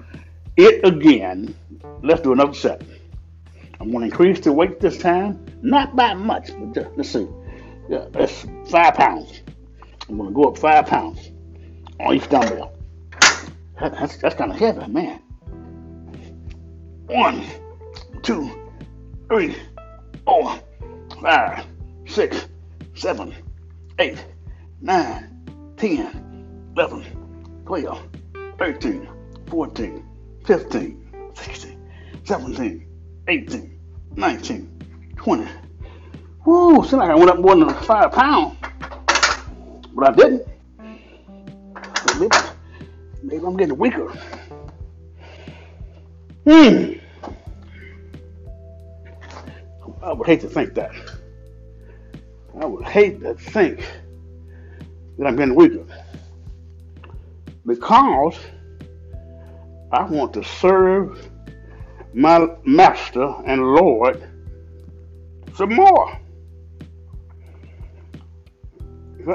it 0.56 0.84
again. 0.84 1.54
Let's 2.02 2.22
do 2.22 2.32
another 2.32 2.54
set. 2.54 2.82
I'm 3.80 3.90
going 3.90 4.00
to 4.00 4.10
increase 4.10 4.40
the 4.40 4.52
weight 4.52 4.80
this 4.80 4.98
time, 4.98 5.44
not 5.62 5.96
by 5.96 6.14
much, 6.14 6.50
but 6.58 6.74
just, 6.74 6.96
let's 6.96 7.10
see. 7.10 7.26
Yeah, 7.88 8.06
that's 8.12 8.46
five 8.68 8.94
pounds. 8.94 9.40
I'm 10.08 10.16
gonna 10.16 10.30
go 10.30 10.44
up 10.44 10.58
five 10.58 10.86
pounds 10.86 11.30
on 11.98 12.14
each 12.14 12.28
dumbbell. 12.28 12.72
That, 13.80 13.92
that's 13.92 14.16
that's 14.18 14.34
kind 14.36 14.52
of 14.52 14.58
heavy, 14.58 14.86
man. 14.86 15.20
One, 17.06 17.44
two, 18.22 18.48
three, 19.28 19.56
four, 20.24 20.56
five, 21.20 21.64
six, 22.06 22.46
seven, 22.94 23.34
eight, 23.98 24.24
nine, 24.80 25.74
ten, 25.76 26.29
eleven, 26.80 27.04
twelve, 27.66 28.02
thirteen, 28.58 29.06
fourteen, 29.48 30.02
fifteen, 30.46 31.12
sixteen, 31.34 31.90
seventeen, 32.24 32.88
eighteen, 33.28 33.78
nineteen, 34.16 34.80
twenty. 35.14 35.46
Woo, 36.46 36.76
seems 36.76 36.94
like 36.94 37.10
I 37.10 37.14
went 37.14 37.28
up 37.28 37.38
more 37.38 37.54
than 37.54 37.68
five 37.82 38.12
pounds. 38.12 38.56
But 39.92 40.08
I 40.08 40.12
didn't. 40.12 40.48
Maybe, 42.18 42.36
maybe 43.22 43.44
I'm 43.44 43.56
getting 43.58 43.76
weaker. 43.76 44.08
Hmm. 46.48 46.92
I 50.02 50.14
would 50.14 50.26
hate 50.26 50.40
to 50.40 50.48
think 50.48 50.72
that. 50.74 50.92
I 52.58 52.64
would 52.64 52.86
hate 52.86 53.20
to 53.20 53.34
think 53.34 53.86
that 55.18 55.26
I'm 55.26 55.36
getting 55.36 55.54
weaker. 55.54 55.84
Because 57.66 58.38
I 59.92 60.04
want 60.04 60.32
to 60.34 60.44
serve 60.44 61.28
my 62.14 62.46
master 62.64 63.34
and 63.46 63.62
Lord 63.62 64.28
some 65.54 65.74
more. 65.74 66.18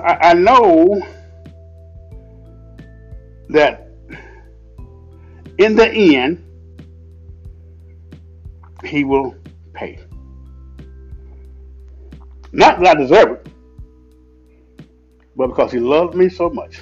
I, 0.03 0.33
know 0.33 0.99
that 3.49 3.87
in 5.59 5.75
the 5.75 5.87
end, 5.87 6.43
he 8.83 9.03
will 9.03 9.35
pay. 9.73 9.99
Not 12.51 12.79
that 12.79 12.97
I 12.97 13.01
deserve 13.01 13.31
it, 13.31 13.47
but 15.35 15.47
because 15.47 15.71
he 15.71 15.79
loved 15.79 16.15
me 16.15 16.29
so 16.29 16.49
much 16.49 16.81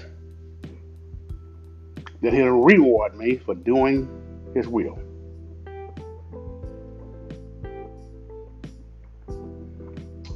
that 2.23 2.33
he'll 2.33 2.47
reward 2.47 3.15
me 3.15 3.35
for 3.35 3.53
doing 3.53 4.07
his 4.55 4.67
will. 4.67 4.97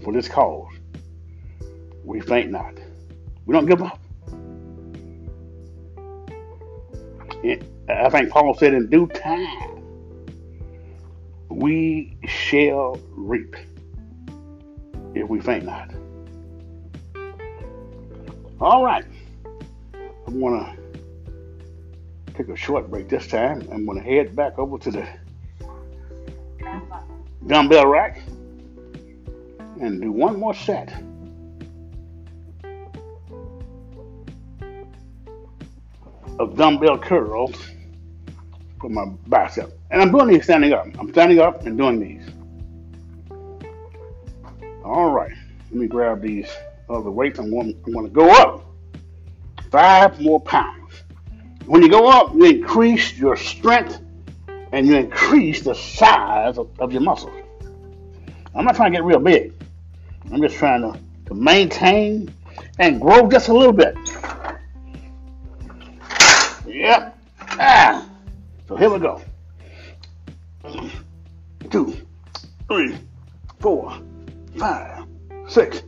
For 0.03 0.11
this 0.13 0.27
cause, 0.27 0.73
we 2.03 2.19
faint 2.19 2.51
not. 2.51 2.73
We 3.45 3.53
don't 3.53 3.65
give 3.65 3.81
up. 3.81 3.99
I 7.89 8.09
think 8.09 8.29
Paul 8.29 8.53
said, 8.53 8.73
in 8.73 8.89
due 8.89 9.07
time, 9.07 9.81
we 11.49 12.17
shall 12.25 12.99
reap 13.11 13.55
if 15.15 15.29
we 15.29 15.39
faint 15.39 15.63
not. 15.63 15.93
All 18.59 18.83
right. 18.83 19.05
I'm 20.25 20.39
going 20.39 20.65
to 20.65 20.86
take 22.37 22.49
a 22.49 22.55
short 22.55 22.89
break 22.89 23.09
this 23.09 23.27
time. 23.27 23.67
I'm 23.71 23.85
going 23.85 23.97
to 23.97 24.03
head 24.03 24.35
back 24.35 24.59
over 24.59 24.77
to 24.77 24.91
the 24.91 25.07
dumbbell 27.47 27.87
rack 27.87 28.21
and 29.81 29.99
do 30.01 30.11
one 30.11 30.39
more 30.39 30.53
set. 30.53 30.93
of 36.39 36.55
dumbbell 36.55 36.99
curls 36.99 37.55
for 38.79 38.89
my 38.91 39.05
bicep. 39.25 39.71
And 39.89 40.01
I'm 40.01 40.11
doing 40.11 40.27
these 40.27 40.43
standing 40.43 40.71
up. 40.71 40.85
I'm 40.99 41.09
standing 41.11 41.39
up 41.39 41.65
and 41.65 41.75
doing 41.75 41.99
these. 41.99 42.29
All 44.85 45.09
right. 45.09 45.33
Let 45.71 45.73
me 45.73 45.87
grab 45.87 46.21
these 46.21 46.47
other 46.89 47.09
weights. 47.09 47.39
I'm 47.39 47.49
going, 47.49 47.81
I'm 47.85 47.91
going 47.91 48.05
to 48.05 48.11
go 48.11 48.29
up 48.29 48.65
five 49.71 50.21
more 50.21 50.39
pounds. 50.39 50.86
When 51.67 51.81
you 51.81 51.89
go 51.89 52.07
up, 52.07 52.33
you 52.33 52.45
increase 52.45 53.17
your 53.17 53.35
strength 53.35 53.99
and 54.71 54.87
you 54.87 54.95
increase 54.95 55.61
the 55.61 55.75
size 55.75 56.57
of, 56.57 56.69
of 56.79 56.93
your 56.93 57.01
muscles. 57.01 57.33
I'm 58.55 58.63
not 58.63 58.75
trying 58.77 58.93
to 58.93 58.97
get 58.97 59.03
real 59.03 59.19
big. 59.19 59.53
I'm 60.31 60.41
just 60.41 60.55
trying 60.55 60.81
to, 60.81 60.97
to 61.25 61.33
maintain 61.33 62.33
and 62.79 63.01
grow 63.01 63.29
just 63.29 63.49
a 63.49 63.53
little 63.53 63.73
bit. 63.73 63.97
Yep. 66.65 67.17
Ah. 67.59 68.07
So 68.67 68.77
here 68.77 68.89
we 68.89 68.99
go. 68.99 69.21
Two, 71.69 71.93
three, 72.69 72.97
four, 73.59 73.99
five, 74.57 75.05
six, 75.49 75.83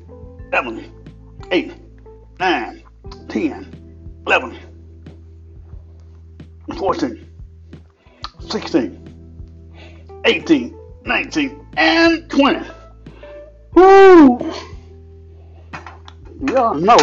seven, 0.51 0.91
eight, 1.51 1.73
20th. 12.39 12.73
Woo! 13.73 14.39
Y'all 16.47 16.73
know 16.73 16.95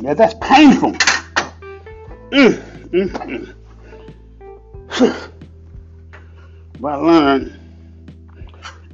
that 0.00 0.16
that's 0.16 0.34
painful. 0.40 0.90
Mm, 2.32 2.60
mm, 2.90 3.54
mm. 4.88 5.30
but 6.80 6.92
I 6.92 6.96
learned 6.96 7.60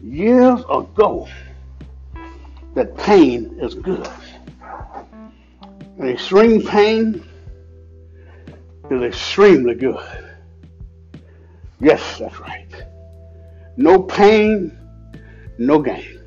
years 0.02 0.60
ago 0.60 1.26
that 2.74 2.94
pain 2.98 3.56
is 3.62 3.74
good. 3.76 4.06
And 5.98 6.10
extreme 6.10 6.66
pain 6.66 7.26
is 8.90 9.02
extremely 9.02 9.74
good. 9.74 10.04
Yes, 11.80 12.18
that's 12.18 12.38
right. 12.40 12.69
No 13.80 13.98
pain, 14.02 14.78
no 15.56 15.80
gain. 15.80 16.20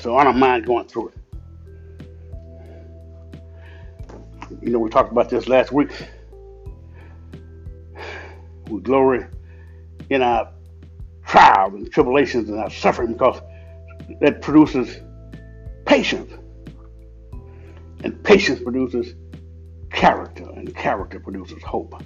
So 0.00 0.16
I 0.16 0.24
don't 0.24 0.36
mind 0.36 0.66
going 0.66 0.88
through 0.88 1.10
it. 1.10 1.14
You 4.60 4.70
know, 4.70 4.80
we 4.80 4.90
talked 4.90 5.12
about 5.12 5.30
this 5.30 5.46
last 5.46 5.70
week. 5.70 5.92
We 8.68 8.80
glory 8.80 9.26
in 10.10 10.22
our 10.22 10.52
trials 11.24 11.74
and 11.74 11.88
tribulations 11.92 12.48
and 12.48 12.58
our 12.58 12.70
suffering 12.70 13.12
because 13.12 13.40
that 14.20 14.42
produces 14.42 15.02
patience. 15.84 16.32
And 18.02 18.24
patience 18.24 18.60
produces 18.60 19.14
character, 19.92 20.50
and 20.56 20.74
character 20.74 21.20
produces 21.20 21.62
hope. 21.62 22.02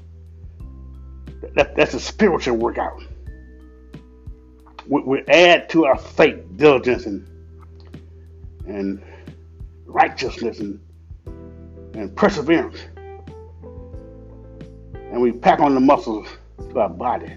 That, 1.54 1.74
that's 1.74 1.94
a 1.94 2.00
spiritual 2.00 2.56
workout. 2.56 3.02
We, 4.86 5.02
we 5.02 5.22
add 5.28 5.68
to 5.70 5.86
our 5.86 5.96
faith 5.96 6.44
diligence 6.56 7.06
and 7.06 7.26
and 8.66 9.02
righteousness 9.86 10.60
and 10.60 10.80
and 11.94 12.14
perseverance. 12.14 12.78
And 14.94 15.20
we 15.20 15.32
pack 15.32 15.60
on 15.60 15.74
the 15.74 15.80
muscles 15.80 16.28
to 16.58 16.78
our 16.78 16.88
body 16.88 17.36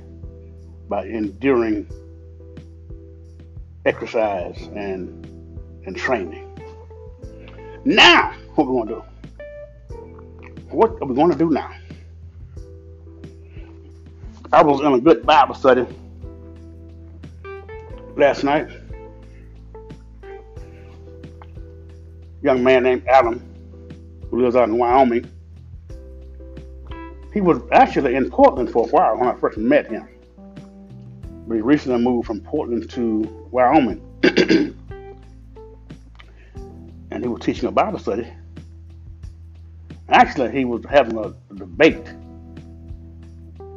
by 0.90 1.06
enduring 1.06 1.88
exercise 3.86 4.58
and 4.76 5.26
and 5.86 5.96
training. 5.96 6.50
Now, 7.86 8.34
what 8.56 8.68
we 8.68 8.74
going 8.74 8.88
to 8.88 8.94
do? 8.94 9.04
What 10.70 10.92
are 11.02 11.08
we 11.08 11.16
going 11.16 11.32
to 11.32 11.38
do 11.38 11.50
now? 11.50 11.72
I 14.54 14.62
was 14.62 14.82
in 14.82 14.94
a 14.94 15.00
good 15.00 15.26
Bible 15.26 15.56
study 15.56 15.84
last 18.16 18.44
night. 18.44 18.70
Young 22.44 22.64
man 22.64 22.84
named 22.84 23.08
Adam 23.08 23.42
who 24.30 24.44
lives 24.44 24.56
out 24.56 24.70
in 24.70 24.78
Wyoming. 24.78 25.28
He 27.34 27.42
was 27.42 27.62
actually 27.72 28.14
in 28.14 28.30
Portland 28.30 28.70
for 28.70 28.86
a 28.86 28.90
while 28.92 29.18
when 29.18 29.28
I 29.28 29.34
first 29.40 29.58
met 29.58 29.90
him. 29.90 30.08
But 31.48 31.56
he 31.56 31.62
recently 31.62 32.00
moved 32.00 32.28
from 32.28 32.40
Portland 32.42 32.88
to 32.92 33.48
Wyoming. 33.50 34.08
and 37.10 37.24
he 37.24 37.28
was 37.28 37.42
teaching 37.42 37.68
a 37.68 37.72
Bible 37.72 37.98
study. 37.98 38.32
Actually, 40.10 40.52
he 40.52 40.64
was 40.64 40.86
having 40.88 41.18
a 41.18 41.34
debate 41.56 42.06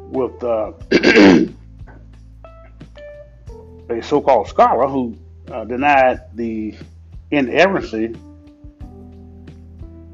with 0.09 0.43
uh, 0.43 0.71
a 3.89 4.01
so-called 4.01 4.47
scholar 4.47 4.87
who 4.87 5.17
uh, 5.51 5.65
denied 5.65 6.21
the 6.35 6.75
inerrancy 7.31 8.15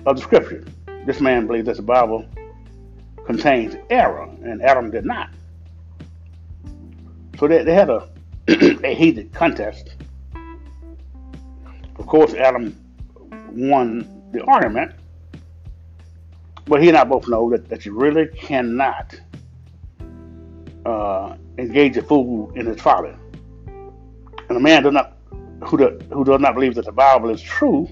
of 0.06 0.16
the 0.16 0.22
scripture. 0.22 0.64
This 1.06 1.20
man 1.22 1.48
believes 1.48 1.68
that 1.68 1.78
the 1.78 1.84
Bible 1.84 2.26
contains 3.26 3.76
error, 3.90 4.30
and 4.44 4.62
Adam 4.62 4.92
did 4.92 5.06
not. 5.06 5.30
So 7.40 7.48
they, 7.48 7.64
they 7.64 7.74
had 7.74 7.90
a, 7.90 8.10
a 8.48 8.94
heated 8.94 9.34
contest. 9.34 9.96
Of 11.98 12.08
course, 12.08 12.34
Adam 12.34 12.76
won 13.52 14.30
the 14.32 14.44
argument, 14.44 14.94
but 16.66 16.82
he 16.82 16.90
and 16.90 16.98
I 16.98 17.04
both 17.04 17.28
know 17.28 17.50
that, 17.52 17.70
that 17.70 17.86
you 17.86 17.94
really 17.94 18.28
cannot 18.28 19.20
uh, 20.86 21.36
engage 21.58 21.98
a 21.98 22.04
fool 22.04 22.52
in 22.56 22.66
his 22.66 22.82
folly. 22.82 23.14
And 23.68 24.58
a 24.58 24.60
man 24.60 24.84
does 24.84 24.94
not, 24.94 25.18
who, 25.64 25.78
does, 25.78 26.02
who 26.12 26.24
does 26.24 26.40
not 26.40 26.56
believe 26.56 26.76
that 26.76 26.86
the 26.86 26.92
Bible 26.92 27.30
is 27.30 27.42
true 27.42 27.88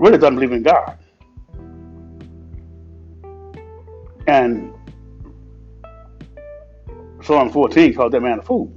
really 0.00 0.18
doesn't 0.18 0.34
believe 0.34 0.52
in 0.52 0.62
God. 0.62 0.98
And 4.26 4.72
Psalm 7.22 7.50
14 7.50 7.94
called 7.94 8.12
that 8.12 8.20
man 8.20 8.38
a 8.38 8.42
fool. 8.42 8.72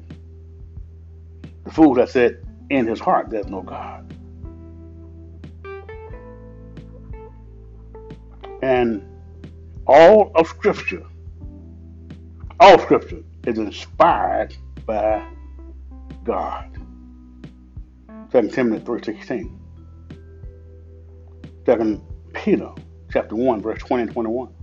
The 1.63 1.71
fool 1.71 1.93
that 1.95 2.10
said 2.10 2.45
in 2.69 2.88
his 2.88 2.99
heart 2.99 3.29
there's 3.29 3.47
no 3.47 3.62
God. 3.62 4.13
And 8.62 9.08
all 9.88 10.32
of 10.36 10.47
Scripture, 10.47 11.03
all 12.63 12.80
Scripture 12.80 13.21
is 13.45 13.58
inspired 13.58 14.56
by 14.86 15.21
God. 16.23 16.71
2 18.32 18.47
Timothy 18.52 18.86
3.16. 18.86 19.60
2 21.65 22.02
Peter 22.32 22.69
chapter 23.12 23.36
1, 23.36 23.62
verse 23.62 23.80
20 23.80 24.04
and 24.04 24.12
21. 24.13 24.54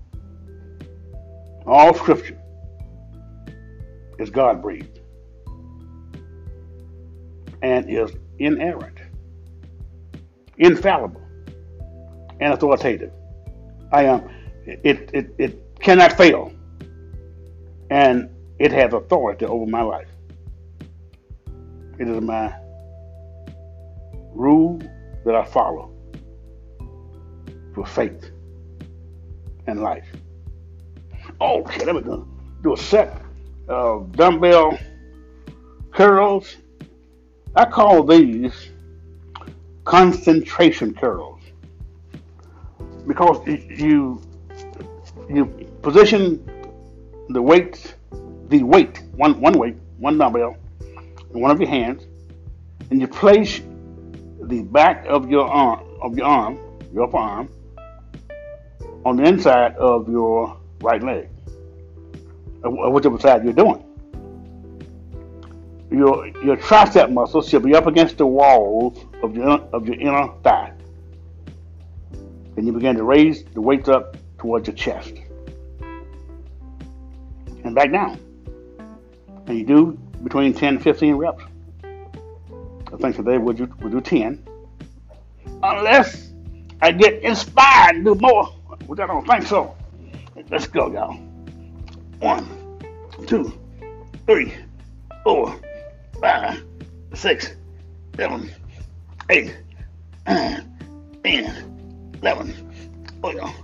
All 1.67 1.93
scripture 1.93 2.41
is 4.19 4.31
God 4.31 4.63
breathed 4.63 5.01
and 7.61 7.91
is 7.91 8.13
inerrant, 8.39 8.99
infallible, 10.57 11.21
and 12.41 12.55
authoritative. 12.55 13.13
I 13.93 14.05
am 14.05 14.31
it, 14.65 15.11
it, 15.13 15.35
it 15.37 15.81
cannot 15.81 16.17
fail. 16.17 16.51
And 17.91 18.31
it 18.59 18.73
has 18.73 18.93
authority 18.93 19.47
over 19.47 19.67
my 19.67 19.83
life. 19.83 20.09
It 21.99 22.09
is 22.09 22.21
my 22.21 22.55
rule 24.33 24.81
that 25.25 25.35
I 25.35 25.45
follow 25.45 25.93
for 27.75 27.85
faith 27.85 28.31
and 29.67 29.81
life. 29.81 30.07
Oh, 31.41 31.61
okay, 31.61 31.85
let 31.85 31.95
me 31.95 32.03
do, 32.03 32.27
do 32.63 32.75
a 32.75 32.77
set 32.77 33.23
of 33.69 34.13
dumbbell 34.13 34.79
curls. 35.93 36.57
I 37.57 37.65
call 37.65 38.05
these 38.05 38.71
concentration 39.85 40.95
curls 40.95 41.43
because 43.07 43.45
you 43.47 44.23
you 45.29 45.47
position 45.83 46.45
the 47.33 47.43
weight, 47.43 47.95
the 48.49 48.63
weight, 48.63 49.03
one 49.13 49.41
one 49.41 49.59
weight, 49.59 49.77
one 49.99 50.19
dumbbell, 50.19 50.57
in 51.33 51.41
one 51.41 51.51
of 51.51 51.61
your 51.61 51.69
hands, 51.69 52.07
and 52.91 53.01
you 53.01 53.07
place 53.07 53.61
the 54.43 54.63
back 54.63 55.07
of 55.07 55.31
your 55.31 55.47
arm 55.47 55.81
of 56.03 56.17
your 56.17 56.27
arm, 56.27 56.59
your 56.93 57.05
upper 57.05 57.19
arm, 57.19 57.49
on 59.05 59.17
the 59.17 59.25
inside 59.25 59.77
of 59.77 60.09
your 60.09 60.57
right 60.81 61.03
leg, 61.03 61.29
or 62.65 62.91
whichever 62.91 63.19
side 63.19 63.45
you're 63.45 63.53
doing. 63.53 63.85
Your 65.91 66.27
your 66.45 66.57
tricep 66.57 67.13
muscle 67.13 67.43
should 67.43 67.63
be 67.63 67.75
up 67.75 67.87
against 67.87 68.19
the 68.19 68.27
walls 68.27 69.05
of 69.23 69.37
your 69.37 69.51
of 69.73 69.87
your 69.87 70.01
inner 70.01 70.33
thigh. 70.43 70.73
Then 72.57 72.67
you 72.67 72.73
begin 72.73 72.97
to 72.97 73.05
raise 73.05 73.45
the 73.45 73.61
weights 73.61 73.89
up 73.89 74.17
towards 74.39 74.67
your 74.67 74.77
chest 74.77 75.15
and 77.71 77.75
back 77.75 77.93
down. 77.93 78.19
And 79.47 79.59
you 79.59 79.65
do 79.65 79.99
between 80.25 80.53
10 80.53 80.75
and 80.75 80.83
15 80.83 81.15
reps. 81.15 81.45
I 82.93 82.97
think 82.97 83.17
today 83.17 83.39
we'll 83.39 83.55
do, 83.55 83.73
we'll 83.81 83.91
do 83.91 84.01
10. 84.01 84.45
Unless 85.63 86.33
I 86.83 86.93
get 86.93 87.23
inspired 87.23 87.97
to 87.97 88.03
do 88.03 88.15
more, 88.17 88.47
which 88.87 88.99
I 88.99 89.07
don't 89.07 89.27
think 89.27 89.47
so. 89.47 89.77
Let's 90.51 90.67
go, 90.67 90.93
y'all. 90.93 91.15
One, 92.19 92.49
two, 93.27 93.53
three, 94.27 94.53
four, 95.23 95.55
five, 96.21 96.63
six, 97.15 97.53
seven, 98.17 98.51
eight, 99.29 99.57
nine, 100.27 101.21
ten, 101.23 102.13
eleven, 102.21 102.53
twelve, 103.21 103.55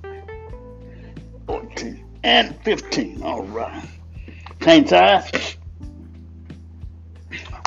fourteen, 1.47 2.06
and 2.27 2.61
fifteen. 2.65 3.23
All 3.23 3.45
right. 3.45 3.85
Same 4.61 4.85
size. 4.85 5.57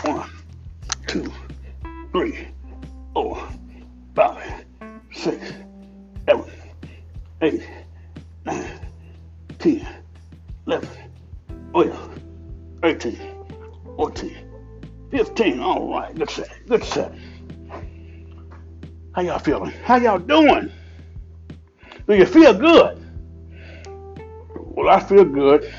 One, 0.03 0.29
two, 1.07 1.31
three, 2.11 2.49
four, 3.13 3.41
five, 4.15 4.65
six, 5.13 5.53
seven, 6.27 6.51
eight, 7.41 7.65
nine, 8.45 8.79
ten, 9.59 9.87
eleven, 10.67 10.89
twelve, 11.71 12.19
thirteen, 12.81 13.45
fourteen, 13.95 14.45
fifteen. 15.09 15.61
All 15.61 15.89
right, 15.89 16.13
good 16.13 16.29
set, 16.29 16.49
good 16.67 16.83
set. 16.83 17.13
How 19.15 19.21
y'all 19.21 19.39
feeling? 19.39 19.71
How 19.85 19.95
y'all 19.95 20.19
doing? 20.19 20.69
Do 22.07 22.15
you 22.15 22.25
feel 22.25 22.53
good? 22.53 22.98
Well, 24.71 24.87
I 24.87 24.99
feel 24.99 25.25
good 25.25 25.73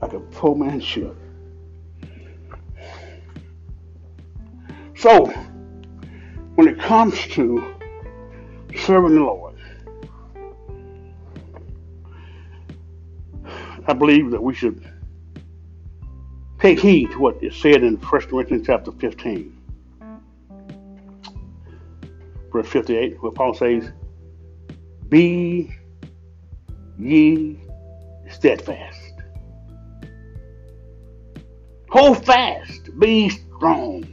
like 0.00 0.12
a 0.12 0.20
poor 0.20 0.56
man 0.56 0.80
should. 0.80 1.16
So, 4.96 5.26
when 6.56 6.68
it 6.68 6.80
comes 6.80 7.26
to 7.28 7.74
serving 8.76 9.14
the 9.14 9.20
Lord, 9.20 9.54
I 13.86 13.92
believe 13.92 14.30
that 14.32 14.42
we 14.42 14.54
should 14.54 14.84
take 16.58 16.80
heed 16.80 17.12
to 17.12 17.18
what 17.18 17.42
is 17.42 17.56
said 17.56 17.82
in 17.84 17.96
1 17.96 18.22
Corinthians 18.22 18.66
chapter 18.66 18.92
15, 18.92 19.56
verse 22.52 22.68
58, 22.68 23.22
where 23.22 23.32
Paul 23.32 23.54
says, 23.54 23.90
Be 25.08 25.74
ye 27.04 27.58
steadfast. 28.30 29.12
Hold 31.90 32.24
fast, 32.24 32.98
be 32.98 33.28
strong. 33.28 34.04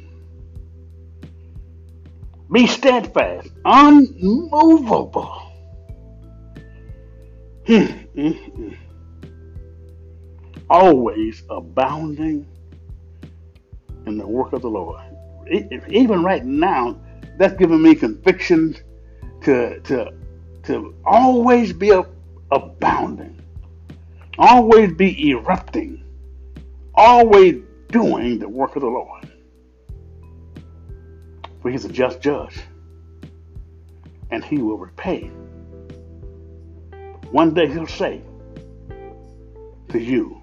Be 2.52 2.68
steadfast, 2.68 3.50
unmovable. 3.64 5.42
Hmm, 7.68 7.86
hmm, 8.16 8.30
hmm. 8.30 8.74
Always 10.70 11.44
abounding 11.50 12.48
in 14.08 14.18
the 14.18 14.28
work 14.28 14.54
of 14.54 14.62
the 14.62 14.70
Lord. 14.70 15.02
Even 15.90 16.24
right 16.24 16.44
now, 16.44 17.00
that's 17.38 17.54
giving 17.56 17.82
me 17.82 17.96
conviction 17.96 18.76
to 19.44 19.80
to 19.82 20.12
to 20.64 20.96
always 21.06 21.72
be 21.72 21.92
abounding, 22.52 23.40
always 24.38 24.94
be 24.94 25.32
erupting, 25.32 26.04
always 26.96 27.62
doing 27.90 28.40
the 28.40 28.48
work 28.48 28.76
of 28.76 28.82
the 28.82 28.88
Lord. 28.88 29.30
For 31.62 31.70
he's 31.70 31.86
a 31.86 31.90
just 31.90 32.22
judge, 32.22 32.60
and 34.32 34.44
he 34.44 34.58
will 34.58 34.78
repay. 34.78 35.30
One 37.32 37.54
day 37.54 37.68
he'll 37.68 37.88
say 37.88 38.22
to 39.90 40.00
you, 40.00 40.42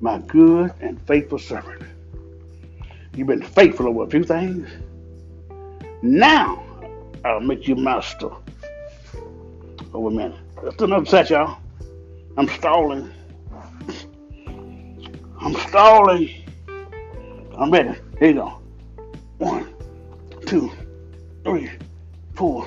My 0.00 0.18
good 0.18 0.72
and 0.80 1.00
faithful 1.06 1.38
servant, 1.38 1.82
you've 3.14 3.26
been 3.26 3.42
faithful 3.42 3.88
over 3.88 4.04
a 4.04 4.06
few 4.06 4.24
things. 4.24 4.68
Now 6.02 6.62
I'll 7.24 7.40
make 7.40 7.68
you 7.68 7.74
master 7.76 8.30
over 9.92 10.10
many. 10.10 10.34
That's 10.62 10.80
another 10.82 11.06
set, 11.06 11.30
y'all. 11.30 11.58
I'm 12.36 12.48
stalling. 12.48 13.12
I'm 15.40 15.54
stalling. 15.54 16.30
I'm 17.58 17.70
ready. 17.70 17.98
Here 18.18 18.28
you 18.28 18.34
go. 18.34 18.60
One, 19.38 19.74
two, 20.46 20.70
three, 21.44 21.70
four, 22.34 22.66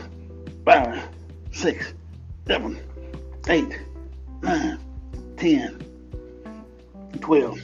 five, 0.66 1.08
six, 1.52 1.94
seven, 2.48 2.80
eight, 3.48 3.80
nine, 4.42 4.80
ten, 5.38 5.82
twelve, 7.22 7.60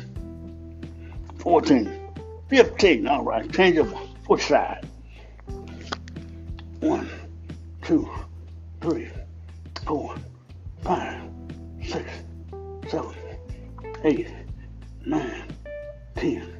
fourteen, 1.37 1.89
fifteen. 2.49 3.07
All 3.07 3.23
right, 3.23 3.51
change 3.51 3.77
of 3.77 3.93
foot 4.25 4.41
side. 4.41 4.87
One, 6.79 7.09
two, 7.81 8.09
three, 8.81 9.09
four, 9.89 10.13
five, 10.83 11.19
six, 11.83 12.07
seven, 12.91 13.15
eight, 14.03 14.29
nine, 15.03 15.45
ten, 16.15 16.53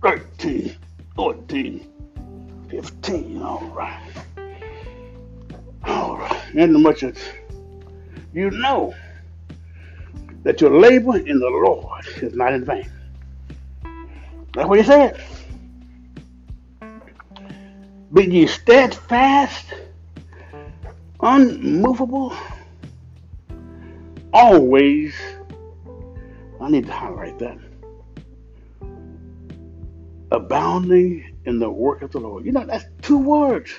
thirteen, 0.00 0.74
fourteen, 1.14 1.86
fifteen. 2.70 3.42
All 3.42 3.66
right. 3.74 4.00
All 5.84 6.16
right. 6.16 6.54
And 6.54 6.72
much 6.82 7.02
as 7.02 7.18
you 8.32 8.50
know 8.50 8.94
that 10.42 10.62
your 10.62 10.70
labor 10.70 11.18
in 11.18 11.38
the 11.38 11.50
Lord 11.50 12.06
is 12.22 12.34
not 12.34 12.54
in 12.54 12.64
vain. 12.64 12.90
That's 14.54 14.66
what 14.66 14.78
he 14.78 14.84
said. 14.86 15.20
Be 18.14 18.24
ye 18.24 18.46
steadfast, 18.46 19.66
unmovable, 21.26 22.32
always. 24.32 25.14
I 26.60 26.70
need 26.70 26.86
to 26.86 26.92
highlight 26.92 27.38
that. 27.40 27.58
Abounding 30.30 31.34
in 31.44 31.58
the 31.58 31.68
work 31.68 32.02
of 32.02 32.12
the 32.12 32.20
Lord. 32.20 32.46
You 32.46 32.52
know, 32.52 32.64
that's 32.64 32.84
two 33.02 33.18
words. 33.18 33.72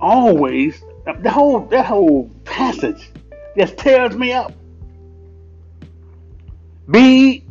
Always. 0.00 0.82
The 1.22 1.30
whole 1.30 1.60
that 1.66 1.86
whole 1.86 2.30
passage 2.44 3.10
just 3.56 3.76
tears 3.78 4.14
me 4.16 4.32
up. 4.32 4.52
Be 6.90 7.44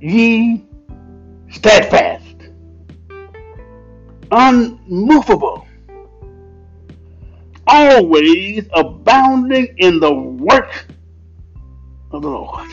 ye 0.00 0.64
steadfast 1.50 2.32
unmovable, 4.32 5.66
always 7.66 8.66
abounding 8.74 9.74
in 9.78 10.00
the 10.00 10.12
work 10.12 10.86
of 12.10 12.22
the 12.22 12.28
Lord. 12.28 12.70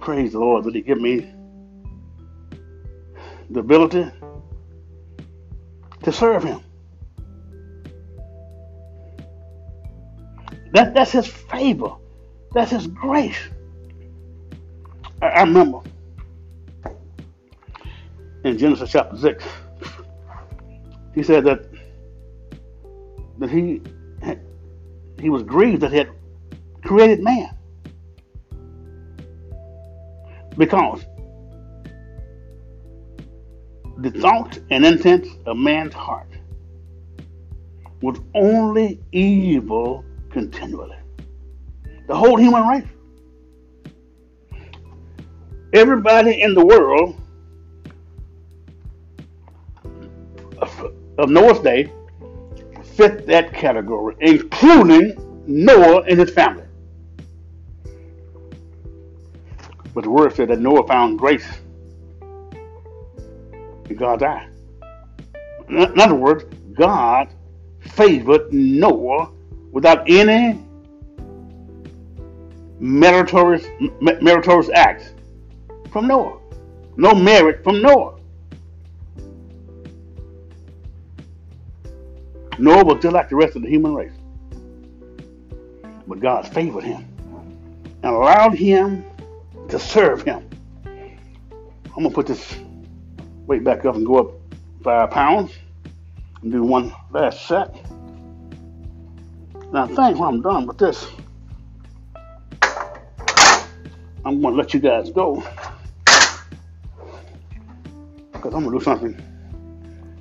Praise 0.00 0.32
the 0.32 0.38
Lord 0.38 0.64
that 0.64 0.74
He 0.74 0.80
give 0.80 1.00
me 1.00 1.32
the 3.50 3.60
ability 3.60 4.10
to 6.02 6.12
serve 6.12 6.44
Him. 6.44 6.60
That, 10.72 10.94
that's 10.94 11.12
His 11.12 11.26
favor. 11.26 11.94
That's 12.52 12.70
His 12.70 12.86
grace. 12.86 13.38
I, 15.22 15.26
I 15.26 15.40
remember 15.42 15.80
in 18.44 18.58
Genesis 18.58 18.90
chapter 18.90 19.16
6. 19.16 19.44
He 21.14 21.22
said 21.22 21.44
that 21.44 21.66
that 23.38 23.50
he 23.50 23.82
he 25.20 25.30
was 25.30 25.42
grieved 25.42 25.80
that 25.82 25.90
he 25.90 25.98
had 25.98 26.10
created 26.82 27.22
man. 27.22 27.56
Because 30.56 31.04
the 33.98 34.10
thought 34.10 34.58
and 34.70 34.84
intent 34.86 35.26
of 35.46 35.56
man's 35.56 35.94
heart 35.94 36.28
was 38.00 38.18
only 38.34 39.00
evil 39.12 40.04
continually. 40.30 40.96
The 42.06 42.14
whole 42.14 42.36
human 42.36 42.66
race. 42.66 42.86
Everybody 45.72 46.40
in 46.40 46.54
the 46.54 46.64
world 46.64 47.20
of 51.18 51.28
Noah's 51.28 51.60
day 51.60 51.92
fit 52.98 53.26
that 53.28 53.54
category, 53.54 54.16
including 54.18 55.14
Noah 55.46 56.02
and 56.02 56.18
his 56.18 56.30
family. 56.30 56.64
But 59.94 60.02
the 60.02 60.10
word 60.10 60.34
said 60.34 60.48
that 60.48 60.58
Noah 60.58 60.84
found 60.88 61.16
grace 61.16 61.46
in 63.88 63.96
God's 63.96 64.24
eye. 64.24 64.48
In 65.68 66.00
other 66.00 66.16
words, 66.16 66.44
God 66.74 67.28
favored 67.78 68.52
Noah 68.52 69.30
without 69.70 70.10
any 70.10 70.60
meritorious, 72.80 73.64
meritorious 74.00 74.70
acts 74.74 75.10
from 75.92 76.08
Noah. 76.08 76.40
No 76.96 77.14
merit 77.14 77.62
from 77.62 77.80
Noah. 77.80 78.17
Noah 82.58 82.84
was 82.84 83.00
just 83.00 83.14
like 83.14 83.28
the 83.28 83.36
rest 83.36 83.54
of 83.54 83.62
the 83.62 83.68
human 83.68 83.94
race. 83.94 84.12
But 86.06 86.20
God 86.20 86.48
favored 86.48 86.84
him 86.84 87.04
and 88.02 88.14
allowed 88.14 88.54
him 88.54 89.04
to 89.68 89.78
serve 89.78 90.22
him. 90.22 90.48
I'm 90.84 92.04
going 92.04 92.08
to 92.08 92.14
put 92.14 92.26
this 92.26 92.56
weight 93.46 93.62
back 93.62 93.84
up 93.84 93.94
and 93.94 94.04
go 94.04 94.18
up 94.18 94.34
five 94.82 95.10
pounds 95.10 95.52
and 96.42 96.50
do 96.50 96.62
one 96.62 96.92
last 97.10 97.46
set. 97.46 97.74
Now, 99.72 99.84
I 99.84 99.86
think 99.86 100.18
when 100.18 100.28
I'm 100.28 100.42
done 100.42 100.66
with 100.66 100.78
this, 100.78 101.06
I'm 104.24 104.40
going 104.40 104.54
to 104.54 104.60
let 104.60 104.74
you 104.74 104.80
guys 104.80 105.10
go 105.10 105.44
because 108.32 108.54
I'm 108.54 108.64
going 108.64 108.72
to 108.72 108.78
do 108.78 108.84
something 108.84 109.27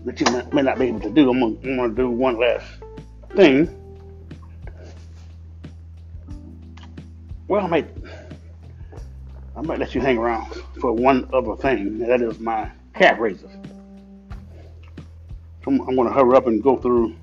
that 0.07 0.21
you 0.21 0.53
may 0.53 0.61
not 0.61 0.79
be 0.79 0.85
able 0.85 1.01
to 1.01 1.09
do. 1.09 1.29
I'm 1.29 1.59
gonna, 1.61 1.93
do 1.93 2.09
one 2.09 2.39
last 2.39 2.65
thing. 3.35 3.67
Well, 7.49 7.65
I 7.65 7.67
might, 7.67 7.89
I 9.55 9.61
might 9.61 9.79
let 9.79 9.93
you 9.93 9.99
hang 9.99 10.17
around 10.17 10.53
for 10.79 10.93
one 10.93 11.29
other 11.33 11.57
thing, 11.57 11.99
that 11.99 12.21
is 12.21 12.39
my 12.39 12.71
calf 12.95 13.19
raises. 13.19 13.51
So 15.63 15.71
I'm, 15.71 15.81
I'm 15.81 15.95
gonna 15.97 16.13
hurry 16.13 16.37
up 16.37 16.47
and 16.47 16.63
go 16.63 16.77
through, 16.77 17.13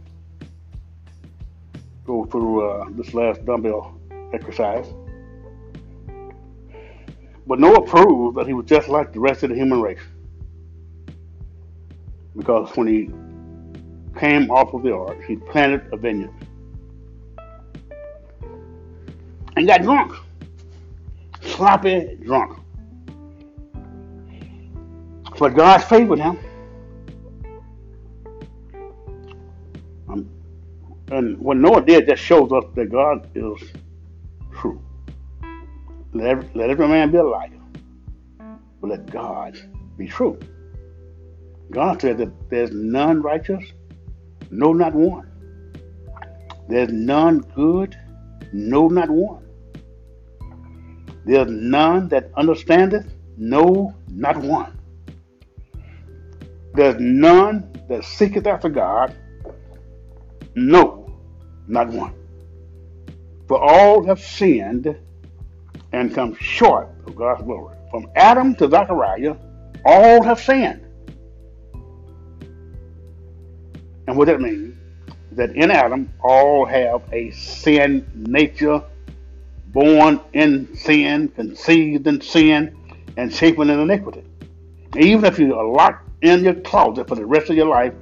go 2.04 2.26
through 2.26 2.68
uh, 2.68 2.88
this 2.90 3.14
last 3.14 3.46
dumbbell 3.46 3.98
exercise. 4.34 4.86
But 7.46 7.60
Noah 7.60 7.86
proved 7.86 8.36
that 8.36 8.46
he 8.46 8.52
was 8.52 8.66
just 8.66 8.88
like 8.88 9.14
the 9.14 9.20
rest 9.20 9.42
of 9.42 9.50
the 9.50 9.56
human 9.56 9.80
race 9.80 10.00
because 12.36 12.76
when 12.76 12.86
he 12.86 13.10
came 14.18 14.50
off 14.50 14.74
of 14.74 14.82
the 14.82 14.94
ark, 14.94 15.22
he 15.26 15.36
planted 15.36 15.92
a 15.92 15.96
vineyard 15.96 16.30
and 19.56 19.66
got 19.66 19.82
drunk, 19.82 20.12
sloppy 21.42 22.18
drunk. 22.22 22.58
But 25.38 25.54
God 25.54 25.78
favored 25.78 26.20
him. 26.20 26.38
Um, 30.08 30.28
and 31.10 31.38
what 31.38 31.56
Noah 31.56 31.82
did 31.82 32.06
just 32.06 32.22
shows 32.22 32.52
us 32.52 32.64
that 32.74 32.90
God 32.90 33.28
is 33.34 33.72
true. 34.52 34.80
Let 36.12 36.26
every, 36.26 36.50
let 36.54 36.70
every 36.70 36.86
man 36.86 37.10
be 37.10 37.18
a 37.18 37.24
liar, 37.24 37.50
but 38.80 38.90
let 38.90 39.10
God 39.10 39.58
be 39.96 40.06
true. 40.06 40.38
God 41.74 42.00
said 42.00 42.18
that 42.18 42.50
there's 42.50 42.70
none 42.70 43.20
righteous, 43.20 43.64
no, 44.50 44.72
not 44.72 44.94
one. 44.94 45.28
There's 46.68 46.92
none 46.92 47.40
good, 47.40 47.98
no, 48.52 48.86
not 48.86 49.10
one. 49.10 49.44
There's 51.24 51.50
none 51.50 52.08
that 52.10 52.30
understandeth, 52.36 53.12
no, 53.36 53.92
not 54.08 54.36
one. 54.36 54.78
There's 56.74 57.00
none 57.00 57.72
that 57.88 58.04
seeketh 58.04 58.46
after 58.46 58.68
God, 58.68 59.16
no, 60.54 61.18
not 61.66 61.88
one. 61.88 62.14
For 63.48 63.60
all 63.60 64.04
have 64.04 64.20
sinned 64.20 64.96
and 65.92 66.14
come 66.14 66.36
short 66.36 66.88
of 67.08 67.16
God's 67.16 67.42
glory. 67.42 67.76
From 67.90 68.06
Adam 68.14 68.54
to 68.56 68.70
Zechariah, 68.70 69.34
all 69.84 70.22
have 70.22 70.38
sinned 70.38 70.83
And 74.14 74.18
what 74.20 74.28
that 74.28 74.40
means 74.40 74.76
is 75.32 75.36
that 75.38 75.56
in 75.56 75.72
Adam, 75.72 76.08
all 76.22 76.64
have 76.66 77.02
a 77.12 77.32
sin 77.32 78.08
nature 78.14 78.80
born 79.66 80.20
in 80.32 80.72
sin, 80.76 81.26
conceived 81.26 82.06
in 82.06 82.20
sin, 82.20 82.76
and 83.16 83.34
shapen 83.34 83.70
in 83.70 83.80
iniquity. 83.80 84.22
Even 84.96 85.24
if 85.24 85.40
you 85.40 85.56
are 85.56 85.66
locked 85.66 86.08
in 86.22 86.44
your 86.44 86.54
closet 86.54 87.08
for 87.08 87.16
the 87.16 87.26
rest 87.26 87.50
of 87.50 87.56
your 87.56 87.66
life, 87.66 87.92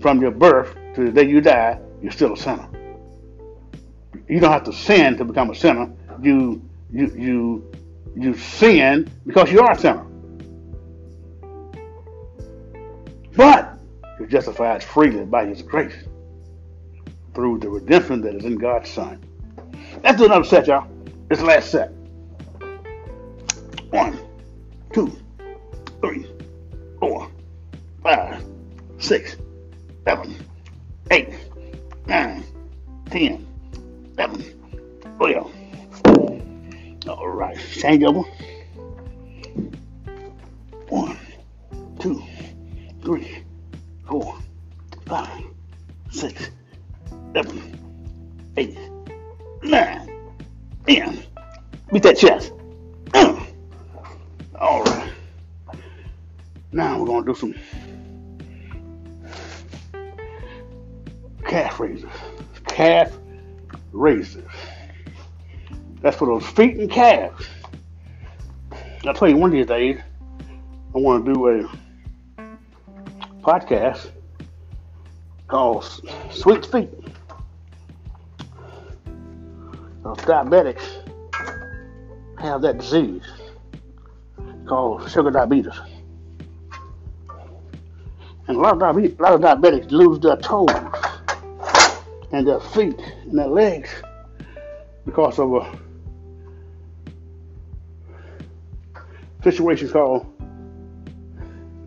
from 0.00 0.20
your 0.20 0.32
birth 0.32 0.76
to 0.96 1.04
the 1.04 1.12
day 1.12 1.30
you 1.30 1.40
die, 1.40 1.78
you're 2.02 2.10
still 2.10 2.32
a 2.32 2.36
sinner. 2.36 2.68
You 4.26 4.40
don't 4.40 4.50
have 4.50 4.64
to 4.64 4.72
sin 4.72 5.16
to 5.18 5.24
become 5.24 5.50
a 5.50 5.54
sinner. 5.54 5.92
You 6.20 6.60
you 6.90 7.06
you 7.16 7.72
you 8.16 8.36
sin 8.36 9.08
because 9.24 9.52
you 9.52 9.60
are 9.60 9.70
a 9.70 9.78
sinner. 9.78 10.04
But 13.36 13.75
justified 14.28 14.82
freely 14.82 15.24
by 15.24 15.46
His 15.46 15.62
grace 15.62 15.94
through 17.34 17.58
the 17.58 17.68
redemption 17.68 18.20
that 18.22 18.34
is 18.34 18.44
in 18.44 18.56
God's 18.56 18.90
Son. 18.90 19.22
Let's 20.02 20.18
do 20.18 20.26
another 20.26 20.44
set, 20.44 20.66
y'all. 20.66 20.88
This 21.28 21.40
last 21.42 21.70
set. 21.70 21.90
One, 23.90 24.18
two, 24.92 25.12
three, 26.00 26.26
four, 26.98 27.30
five, 28.02 28.44
six, 28.98 29.36
seven, 30.04 30.36
eight, 31.10 31.30
nine, 32.06 32.44
ten, 33.10 33.46
eleven, 34.16 34.44
twelve. 35.16 35.52
All 37.08 37.28
right, 37.28 37.58
change 37.72 38.02
over. 38.02 38.22
One, 40.88 41.18
two, 41.98 42.22
three, 43.02 43.42
four, 44.06 44.38
five, 45.06 45.44
six, 46.10 46.50
seven, 47.34 47.78
eight, 48.56 48.78
nine, 49.62 50.08
ten. 50.86 51.22
Beat 51.92 52.02
that 52.02 52.16
chest. 52.18 52.52
All 54.58 54.82
right. 54.84 55.12
Now 56.72 56.98
we're 56.98 57.06
gonna 57.06 57.26
do 57.26 57.34
some 57.34 57.54
calf 61.46 61.80
raises. 61.80 62.10
Calf 62.66 63.16
raises. 63.92 64.44
That's 66.00 66.16
for 66.16 66.26
those 66.26 66.46
feet 66.46 66.76
and 66.76 66.90
calves. 66.90 67.46
I'll 69.04 69.14
tell 69.14 69.28
you 69.28 69.36
one 69.36 69.50
of 69.50 69.54
these 69.54 69.66
days, 69.66 70.00
I 70.94 70.98
want 70.98 71.24
to 71.24 71.32
do 71.32 71.48
a 71.48 71.85
podcast 73.46 74.10
called 75.46 75.84
Sweet 76.32 76.66
Feet. 76.66 76.90
Diabetics 80.02 80.82
have 82.40 82.62
that 82.62 82.78
disease 82.78 83.22
called 84.66 85.08
sugar 85.08 85.30
diabetes. 85.30 85.78
And 88.48 88.56
a 88.56 88.60
lot 88.60 88.72
of, 88.72 88.80
diabetes, 88.80 89.16
a 89.16 89.22
lot 89.22 89.34
of 89.34 89.40
diabetics 89.40 89.92
lose 89.92 90.18
their 90.18 90.36
toes 90.38 90.68
and 92.32 92.48
their 92.48 92.58
feet 92.58 92.98
and 92.98 93.38
their 93.38 93.46
legs 93.46 93.90
because 95.04 95.38
of 95.38 95.52
a 95.54 95.78
situation 99.44 99.88
called 99.88 100.26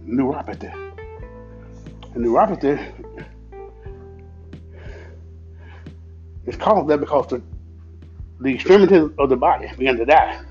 neuropathy. 0.07 0.88
Neuropathy 2.20 2.78
is 6.45 6.55
called 6.55 6.88
that 6.89 6.99
because 6.99 7.28
the, 7.28 7.41
the 8.41 8.53
extremities 8.53 9.09
of 9.17 9.30
the 9.30 9.38
body 9.38 9.70
begin 9.78 9.97
to 9.97 10.05
die. 10.05 10.43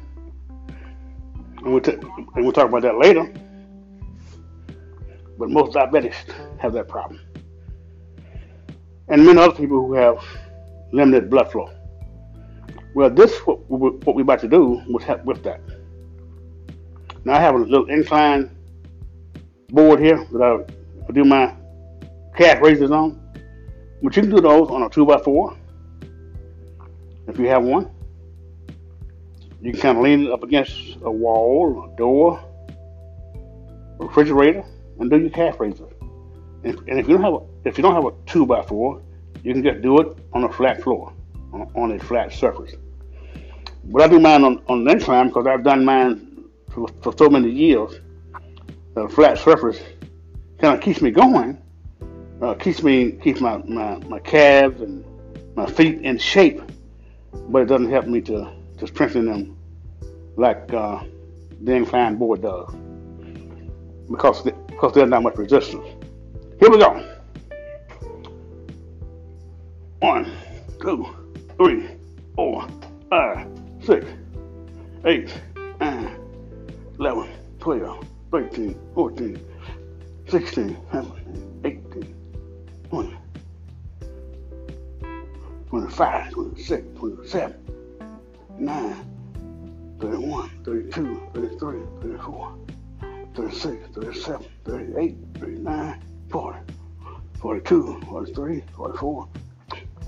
And 1.59 1.73
we'll, 1.73 1.81
t- 1.81 1.93
and 1.93 2.45
we'll 2.45 2.53
talk 2.53 2.69
about 2.69 2.83
that 2.83 2.99
later. 2.99 3.33
But 5.39 5.51
most 5.51 5.75
diabetics 5.75 6.17
have 6.59 6.73
that 6.73 6.89
problem 6.89 7.21
and 9.09 9.25
many 9.25 9.39
other 9.39 9.55
people 9.55 9.87
who 9.87 9.95
have 9.95 10.23
limited 10.93 11.31
blood 11.31 11.51
flow. 11.51 11.71
Well, 12.95 13.11
this 13.11 13.39
what, 13.47 13.61
what 13.69 14.15
we're 14.15 14.23
about 14.23 14.41
to 14.41 14.49
do 14.49 14.83
would 14.89 15.03
help 15.03 15.25
with 15.25 15.43
that. 15.45 15.61
Now 17.25 17.35
I 17.35 17.41
have 17.41 17.55
a 17.55 17.59
little 17.59 17.89
incline 17.89 18.51
board 19.69 20.01
here 20.01 20.25
that 20.33 20.43
I 21.09 21.13
do 21.13 21.25
my 21.25 21.55
calf 22.39 22.63
raises 22.63 22.91
on. 22.91 23.21
But 24.03 24.17
you 24.17 24.23
can 24.23 24.31
do 24.31 24.41
those 24.41 24.71
on 24.71 24.83
a 24.83 24.89
2x4 24.89 25.57
if 27.27 27.39
you 27.39 27.49
have 27.49 27.65
one. 27.65 27.91
You 29.61 29.73
can 29.73 29.81
kind 29.81 29.99
of 29.99 30.05
lean 30.05 30.27
it 30.27 30.33
up 30.33 30.45
against 30.45 30.99
a 31.03 31.11
wall, 31.11 31.91
a 31.93 31.97
door, 31.97 32.41
refrigerator, 33.99 34.65
and 35.01 35.11
do 35.11 35.19
your 35.19 35.31
calf 35.31 35.59
raises. 35.59 35.91
And, 36.63 36.79
and 36.89 37.01
if 37.01 37.09
you 37.09 37.17
don't 37.17 37.25
have 37.25 37.35
a, 37.35 37.69
if 37.69 37.77
you 37.77 37.83
don't 37.83 37.95
have 37.95 38.05
a 38.05 38.13
two 38.27 38.47
by 38.47 38.63
four, 38.63 39.03
you 39.43 39.53
can 39.53 39.65
just 39.65 39.83
do 39.83 40.01
it 40.01 40.17
on 40.33 40.45
a 40.45 40.53
flat 40.53 40.81
floor, 40.81 41.13
on, 41.53 41.71
on 41.75 41.93
a 41.93 41.99
flat 41.99 42.33
surface. 42.33 42.73
But 43.85 44.03
I 44.03 44.09
do 44.09 44.21
mine 44.21 44.45
on, 44.45 44.63
on 44.69 44.83
an 44.83 44.89
incline 44.89 45.29
because 45.29 45.47
I've 45.47 45.65
done 45.65 45.85
mine 45.85 46.45
for, 46.73 46.87
for 47.03 47.13
so 47.17 47.29
many 47.29 47.51
years. 47.51 48.01
The 48.95 49.09
flat 49.09 49.39
surface 49.39 49.81
kind 50.61 50.77
of 50.77 50.81
keeps 50.81 51.01
me 51.01 51.11
going, 51.11 51.61
uh, 52.43 52.55
keeps 52.55 52.83
me 52.83 53.13
keeps 53.13 53.41
my, 53.41 53.59
my, 53.59 53.97
my 54.07 54.19
calves 54.21 54.81
and 54.81 55.05
my 55.57 55.67
feet 55.67 56.01
in 56.03 56.19
shape, 56.19 56.61
but 57.33 57.63
it 57.63 57.67
doesn't 57.67 57.91
help 57.91 58.07
me 58.07 58.21
to, 58.23 58.53
to 58.79 58.87
strengthen 58.87 59.27
them 59.27 59.57
like 60.37 60.73
uh, 60.73 61.03
the 61.63 61.73
inclined 61.73 62.19
board 62.19 62.43
does 62.43 62.73
because 64.11 64.45
they, 64.45 64.53
because 64.69 64.95
there's 64.95 65.11
not 65.11 65.23
much 65.23 65.37
resistance. 65.37 65.85
Here 66.61 66.71
we 66.71 66.79
go. 66.79 67.05
One, 70.01 70.31
two, 70.81 71.07
three, 71.57 71.89
four, 72.37 72.67
five, 73.11 73.49
six, 73.85 74.07
eight, 75.05 75.35
nine, 75.81 76.17
11, 76.99 77.29
12, 77.59 78.05
13, 78.31 78.81
14, 78.95 79.41
16, 80.29 80.77
17. 80.93 81.48
25, 85.79 86.31
26, 86.33 86.99
27, 86.99 87.55
9, 88.59 89.97
31, 90.01 90.51
32, 90.65 91.23
33, 91.35 91.81
34, 92.03 92.59
36, 93.37 93.89
37, 93.95 94.47
38, 94.65 95.17
39, 95.39 96.03
40, 96.31 96.59
42, 97.41 98.01
43, 98.09 98.65
44, 98.75 99.29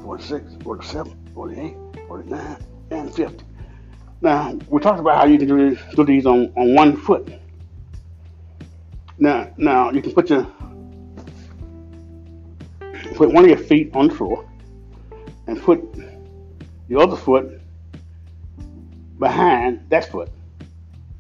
46, 0.02 0.54
47, 0.60 1.30
48, 1.34 1.76
49, 2.08 2.56
and 2.90 3.14
50. 3.14 3.44
Now, 4.22 4.58
we 4.68 4.80
talked 4.80 4.98
about 4.98 5.18
how 5.18 5.26
you 5.26 5.38
can 5.38 5.46
do, 5.46 5.78
do 5.94 6.04
these 6.04 6.26
on, 6.26 6.52
on 6.56 6.74
one 6.74 6.96
foot. 6.96 7.32
Now, 9.18 9.52
now 9.56 9.92
you 9.92 10.02
can 10.02 10.12
put 10.12 10.30
your 10.30 10.50
put 13.14 13.32
one 13.32 13.44
of 13.44 13.50
your 13.50 13.58
feet 13.58 13.94
on 13.94 14.08
the 14.08 14.14
floor 14.14 14.49
and 15.50 15.60
put 15.60 15.82
your 16.88 17.02
other 17.02 17.16
foot 17.16 17.60
behind 19.18 19.84
that 19.88 20.08
foot. 20.08 20.30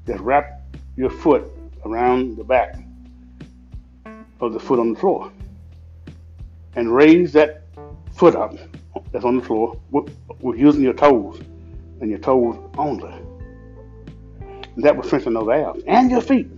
Just 0.06 0.20
wrap 0.20 0.62
your 0.96 1.10
foot 1.10 1.50
around 1.84 2.36
the 2.36 2.44
back 2.44 2.76
of 4.40 4.52
the 4.52 4.60
foot 4.60 4.78
on 4.78 4.92
the 4.92 5.00
floor 5.00 5.32
and 6.76 6.94
raise 6.94 7.32
that 7.32 7.64
foot 8.12 8.36
up 8.36 8.54
that's 9.10 9.24
on 9.24 9.38
the 9.38 9.42
floor 9.42 9.76
with, 9.90 10.16
with 10.38 10.56
using 10.56 10.82
your 10.82 10.94
toes 10.94 11.40
and 12.00 12.08
your 12.08 12.20
toes 12.20 12.56
only. 12.78 13.12
And 14.76 14.84
that 14.84 14.94
will 14.94 15.02
strengthen 15.02 15.34
those 15.34 15.48
abs 15.48 15.82
and 15.88 16.08
your 16.08 16.20
feet. 16.20 16.48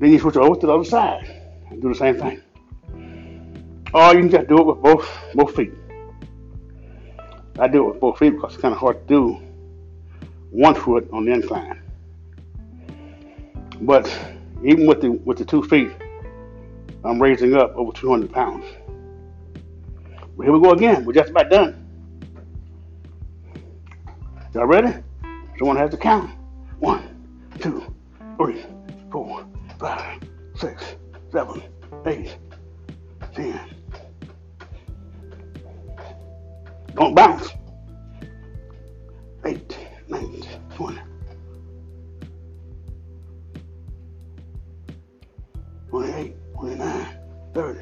Then 0.00 0.10
you 0.10 0.18
switch 0.18 0.36
over 0.36 0.58
to 0.58 0.66
the 0.66 0.74
other 0.74 0.84
side 0.84 1.40
and 1.70 1.80
do 1.80 1.88
the 1.88 1.94
same 1.94 2.16
thing. 2.16 2.42
Or 3.94 4.14
you 4.14 4.20
can 4.20 4.30
just 4.30 4.48
do 4.48 4.58
it 4.58 4.66
with 4.66 4.82
both 4.82 5.08
both 5.34 5.56
feet. 5.56 5.72
I 7.58 7.68
do 7.68 7.86
it 7.86 7.92
with 7.92 8.00
both 8.00 8.18
feet 8.18 8.30
because 8.30 8.54
it's 8.54 8.62
kind 8.62 8.74
of 8.74 8.80
hard 8.80 9.00
to 9.00 9.14
do 9.14 9.42
one 10.50 10.74
foot 10.74 11.08
on 11.12 11.24
the 11.24 11.32
incline. 11.32 11.82
But 13.80 14.06
even 14.64 14.86
with 14.86 15.00
the 15.00 15.12
with 15.12 15.38
the 15.38 15.44
two 15.44 15.62
feet, 15.62 15.90
I'm 17.04 17.20
raising 17.20 17.54
up 17.54 17.74
over 17.76 17.92
200 17.92 18.30
pounds. 18.30 18.64
But 20.36 20.44
here 20.44 20.52
we 20.52 20.60
go 20.60 20.72
again. 20.72 21.04
We're 21.04 21.14
just 21.14 21.30
about 21.30 21.50
done. 21.50 21.84
Y'all 24.54 24.66
ready? 24.66 25.02
Someone 25.58 25.76
has 25.76 25.90
to 25.90 25.96
count. 25.96 26.30
One, 26.78 27.02
two, 27.60 27.94
three, 28.36 28.64
four, 29.10 29.46
five, 29.78 30.20
six, 30.54 30.96
seven, 31.32 31.62
eight, 32.06 32.36
ten. 33.34 33.77
Don't 36.98 37.14
bounce. 37.14 37.50
18, 39.44 39.86
19, 40.08 40.44
20. 40.74 40.98
28, 45.90 46.36
29, 46.54 47.18
30, 47.54 47.80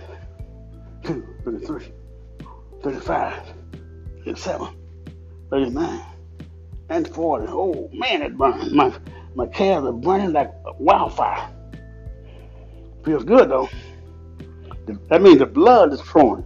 32, 1.03 1.27
33, 1.45 1.93
35, 2.83 3.43
37, 4.27 4.69
39, 5.51 6.01
and 6.91 7.09
40. 7.09 7.47
Oh 7.49 7.91
man, 7.95 8.21
it 8.21 8.37
burns. 8.37 8.71
My 8.75 8.93
my 9.35 9.47
calves 9.47 9.87
are 9.87 9.93
burning 9.93 10.35
like 10.35 10.53
wildfire. 10.79 11.49
Feels 13.03 13.25
good 13.25 13.49
though. 13.49 13.71
That 15.09 15.23
means 15.23 15.39
the 15.39 15.47
blood 15.47 15.95
is 15.95 16.03
flowing. 16.03 16.45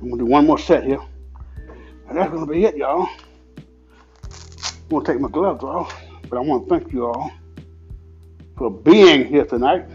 I'm 0.00 0.08
gonna 0.08 0.22
do 0.22 0.26
one 0.26 0.46
more 0.46 0.58
set 0.58 0.84
here. 0.84 1.00
And 2.08 2.16
that's 2.16 2.30
gonna 2.32 2.46
be 2.46 2.64
it, 2.64 2.76
y'all. 2.76 3.08
I'm 3.56 4.88
gonna 4.88 5.04
take 5.04 5.20
my 5.20 5.28
gloves 5.28 5.62
off, 5.62 5.94
but 6.28 6.38
I 6.38 6.40
wanna 6.40 6.64
thank 6.66 6.92
you 6.92 7.06
all 7.06 7.30
for 8.56 8.70
being 8.70 9.24
here 9.26 9.44
tonight. 9.44 9.86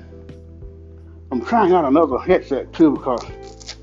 I'm 1.31 1.43
trying 1.43 1.73
out 1.73 1.85
another 1.85 2.17
headset 2.19 2.71
too 2.71 2.91
because 2.91 3.75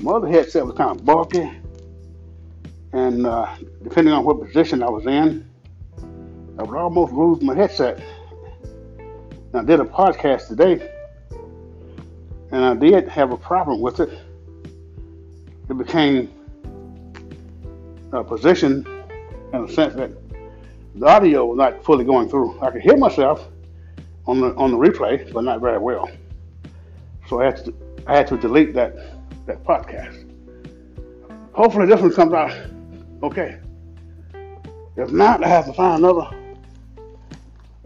my 0.00 0.12
other 0.12 0.28
headset 0.28 0.64
was 0.64 0.76
kind 0.76 0.90
of 0.90 1.04
bulky, 1.04 1.50
and 2.92 3.26
uh, 3.26 3.54
depending 3.82 4.14
on 4.14 4.24
what 4.24 4.40
position 4.44 4.82
I 4.82 4.88
was 4.88 5.06
in, 5.06 5.48
I 6.58 6.62
would 6.62 6.76
almost 6.76 7.12
lose 7.12 7.42
my 7.42 7.54
headset. 7.54 8.00
And 8.98 9.56
I 9.56 9.64
did 9.64 9.80
a 9.80 9.84
podcast 9.84 10.48
today, 10.48 10.90
and 12.52 12.64
I 12.64 12.74
did 12.74 13.08
have 13.08 13.32
a 13.32 13.36
problem 13.36 13.80
with 13.80 14.00
it. 14.00 14.10
It 15.68 15.78
became 15.78 16.30
a 18.12 18.22
position 18.22 18.86
in 19.52 19.66
the 19.66 19.72
sense 19.72 19.94
that 19.94 20.10
the 20.94 21.06
audio 21.06 21.46
was 21.46 21.56
not 21.56 21.84
fully 21.84 22.04
going 22.04 22.28
through. 22.28 22.60
I 22.60 22.70
could 22.70 22.82
hear 22.82 22.96
myself 22.96 23.48
on 24.26 24.40
the 24.40 24.54
on 24.54 24.70
the 24.70 24.76
replay, 24.76 25.32
but 25.32 25.42
not 25.42 25.60
very 25.60 25.78
well. 25.78 26.10
So 27.28 27.40
I 27.40 27.46
had 27.46 27.64
to 27.64 27.74
I 28.06 28.16
had 28.16 28.26
to 28.28 28.36
delete 28.36 28.74
that 28.74 28.94
that 29.46 29.64
podcast. 29.64 30.30
Hopefully 31.52 31.86
this 31.86 32.00
one 32.00 32.12
comes 32.12 32.32
out 32.32 32.52
okay. 33.22 33.58
If 34.96 35.10
not, 35.10 35.42
I 35.42 35.48
have 35.48 35.66
to 35.66 35.72
find 35.72 36.04
another 36.04 36.28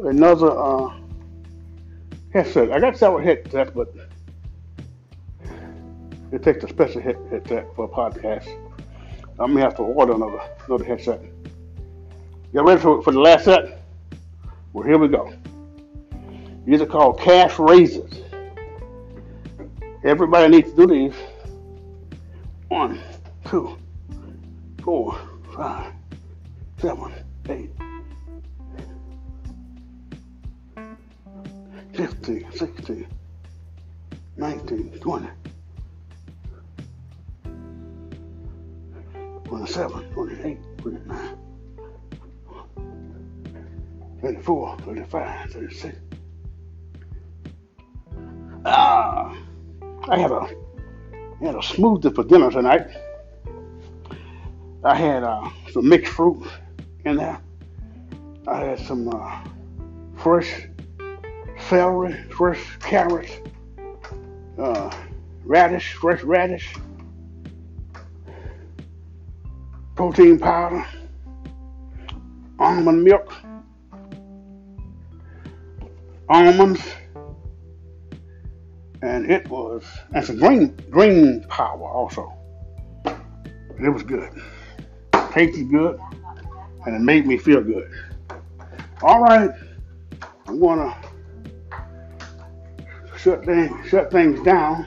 another 0.00 0.50
uh, 0.50 0.94
headset. 2.32 2.70
I 2.72 2.80
got 2.80 2.96
several 2.96 3.22
headsets, 3.22 3.70
but 3.74 3.94
it 6.32 6.42
takes 6.42 6.62
a 6.64 6.68
special 6.68 7.00
headset 7.00 7.74
for 7.74 7.84
a 7.84 7.88
podcast. 7.88 8.48
I'm 9.38 9.52
gonna 9.52 9.60
have 9.60 9.76
to 9.76 9.82
order 9.82 10.14
another 10.14 10.40
another 10.66 10.84
headset. 10.84 11.20
Get 12.52 12.64
ready 12.64 12.80
for, 12.80 13.02
for 13.02 13.12
the 13.12 13.20
last 13.20 13.44
set? 13.44 13.82
Well, 14.72 14.84
here 14.84 14.98
we 14.98 15.08
go. 15.08 15.32
These 16.64 16.80
are 16.80 16.86
called 16.86 17.20
calf 17.20 17.58
raisers. 17.58 18.22
Everybody 20.04 20.48
needs 20.48 20.70
to 20.70 20.76
do 20.76 20.86
these. 20.86 21.14
One, 22.68 23.00
two, 23.46 23.76
four, 24.82 25.18
five, 25.54 25.92
seven, 26.78 27.12
eight, 27.48 27.70
15, 31.94 32.52
16, 32.52 33.06
19, 34.36 34.90
20, 35.00 35.28
27, 39.48 40.12
28, 40.12 40.58
29, 40.76 41.38
34, 44.20 44.78
35, 44.80 45.50
36. 45.50 45.96
Ah, 48.66 49.34
I 50.08 50.18
had 50.18 50.30
a 50.30 50.40
had 51.40 51.54
a 51.54 51.58
smoothie 51.58 52.14
for 52.14 52.24
dinner 52.24 52.50
tonight. 52.50 52.88
I 54.84 54.94
had 54.94 55.24
uh, 55.24 55.48
some 55.72 55.88
mixed 55.88 56.12
fruit 56.12 56.46
in 57.06 57.16
there. 57.16 57.40
I 58.46 58.64
had 58.64 58.80
some 58.80 59.08
uh, 59.08 59.44
fresh 60.16 60.68
celery, 61.68 62.12
fresh 62.24 62.60
carrots, 62.80 63.32
uh, 64.58 64.94
radish, 65.44 65.94
fresh 65.94 66.22
radish, 66.22 66.74
protein 69.98 70.38
powder, 70.38 70.86
almond 72.60 73.02
milk, 73.02 73.34
almonds, 76.28 76.80
and 79.02 79.28
it 79.28 79.48
was 79.48 79.82
and 80.14 80.24
some 80.24 80.38
green 80.38 80.68
green 80.88 81.44
power 81.48 81.82
also. 81.82 82.32
And 83.06 83.86
it 83.86 83.90
was 83.90 84.04
good. 84.04 84.30
Tasted 85.32 85.68
good, 85.68 85.98
and 86.86 86.94
it 86.94 87.00
made 87.00 87.26
me 87.26 87.36
feel 87.36 87.60
good. 87.60 87.90
All 89.02 89.20
right, 89.20 89.50
I'm 90.46 90.60
gonna 90.60 90.96
shut 93.16 93.44
things 93.44 93.72
shut 93.88 94.12
things 94.12 94.40
down. 94.44 94.86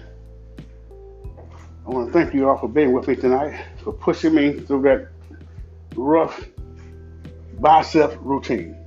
I 1.86 1.90
want 1.90 2.08
to 2.08 2.14
thank 2.14 2.34
you 2.34 2.48
all 2.48 2.58
for 2.58 2.70
being 2.70 2.94
with 2.94 3.10
me 3.10 3.18
tonight, 3.18 3.62
for 3.84 3.94
pushing 3.94 4.36
me 4.36 4.54
through 4.54 4.84
that 4.84 5.08
rough 5.96 6.46
bicep 7.60 8.18
routine. 8.22 8.78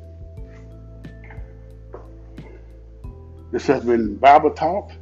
This 3.50 3.66
has 3.66 3.84
been 3.84 4.16
Bible 4.16 4.50
Talk 4.50 4.92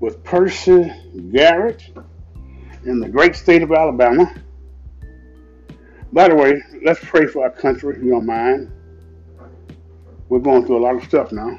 with 0.00 0.22
Percy 0.24 0.90
Garrett 1.32 1.82
in 2.84 2.98
the 3.00 3.08
great 3.08 3.36
state 3.36 3.62
of 3.62 3.72
Alabama. 3.72 4.34
By 6.12 6.28
the 6.28 6.34
way, 6.34 6.62
let's 6.84 7.00
pray 7.02 7.26
for 7.26 7.44
our 7.44 7.50
country, 7.50 7.96
if 7.96 8.02
you 8.02 8.10
don't 8.10 8.26
mind. 8.26 8.70
We're 10.28 10.40
going 10.40 10.66
through 10.66 10.78
a 10.78 10.84
lot 10.84 10.96
of 10.96 11.04
stuff 11.04 11.30
now. 11.32 11.58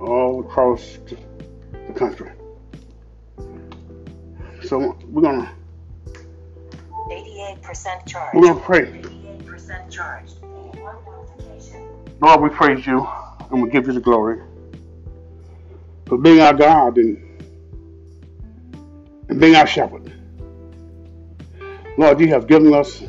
All 0.00 0.40
across 0.40 0.98
the 1.86 1.92
country. 1.94 2.35
So 4.66 4.96
we're 5.06 5.22
gonna 5.22 5.54
88% 7.08 8.06
charged. 8.06 8.34
we're 8.34 8.48
gonna 8.48 8.60
pray. 8.60 8.86
88% 8.86 9.90
charged. 9.90 10.34
Lord, 12.20 12.40
we 12.40 12.48
praise 12.48 12.84
you 12.84 13.06
and 13.50 13.62
we 13.62 13.70
give 13.70 13.86
you 13.86 13.92
the 13.92 14.00
glory 14.00 14.42
for 16.06 16.18
being 16.18 16.40
our 16.40 16.54
God 16.54 16.98
and, 16.98 17.16
and 19.28 19.40
being 19.40 19.54
our 19.54 19.66
shepherd. 19.66 20.12
Lord, 21.96 22.18
you 22.20 22.28
have 22.28 22.48
given 22.48 22.74
us 22.74 23.04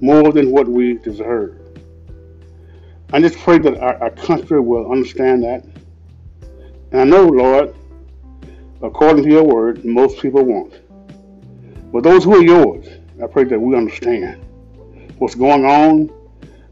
more 0.00 0.32
than 0.32 0.52
what 0.52 0.68
we 0.68 0.98
deserve. 0.98 1.58
I 3.12 3.20
just 3.20 3.38
pray 3.38 3.58
that 3.58 3.76
our, 3.78 4.02
our 4.04 4.10
country 4.10 4.60
will 4.60 4.90
understand 4.92 5.42
that. 5.42 5.64
And 6.92 7.00
I 7.00 7.04
know, 7.04 7.26
Lord, 7.26 7.74
according 8.82 9.24
to 9.24 9.30
your 9.30 9.44
word, 9.44 9.84
most 9.84 10.20
people 10.20 10.44
won't. 10.44 10.81
But 11.92 12.04
those 12.04 12.24
who 12.24 12.36
are 12.36 12.42
yours, 12.42 12.86
I 13.22 13.26
pray 13.26 13.44
that 13.44 13.60
we 13.60 13.76
understand 13.76 14.42
what's 15.18 15.34
going 15.34 15.64
on 15.64 16.10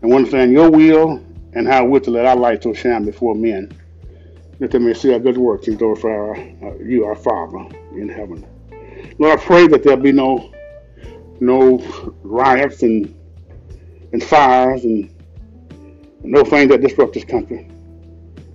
and 0.01 0.12
understand 0.12 0.53
your 0.53 0.71
will 0.71 1.23
and 1.53 1.68
how 1.68 1.85
we're 1.85 2.01
to 2.01 2.11
let 2.11 2.27
our 2.27 2.37
light 2.37 2.62
so 2.62 2.73
shine 2.73 3.05
before 3.05 3.35
men 3.35 3.71
that 4.61 4.71
they 4.71 4.79
may 4.79 4.95
see 4.95 5.12
our 5.12 5.18
good 5.18 5.39
works 5.39 5.68
and 5.68 5.79
glorify 5.79 6.09
our, 6.09 6.37
uh, 6.37 6.75
you, 6.79 7.05
our 7.05 7.16
Father 7.16 7.66
in 7.93 8.09
heaven. 8.09 8.47
Lord, 9.18 9.39
I 9.39 9.43
pray 9.43 9.66
that 9.68 9.83
there 9.83 9.97
be 9.97 10.12
no 10.12 10.53
no 11.41 11.79
riots 12.23 12.83
and 12.83 13.14
and 14.12 14.23
fires 14.23 14.85
and 14.85 15.14
no 16.23 16.45
things 16.45 16.71
that 16.71 16.83
disrupt 16.83 17.14
this 17.14 17.25
country. 17.25 17.68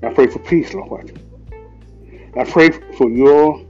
I 0.04 0.14
pray 0.14 0.28
for 0.28 0.40
peace, 0.40 0.74
Lord. 0.74 1.20
I 2.38 2.44
pray 2.44 2.70
for 2.70 3.10
your 3.10 3.66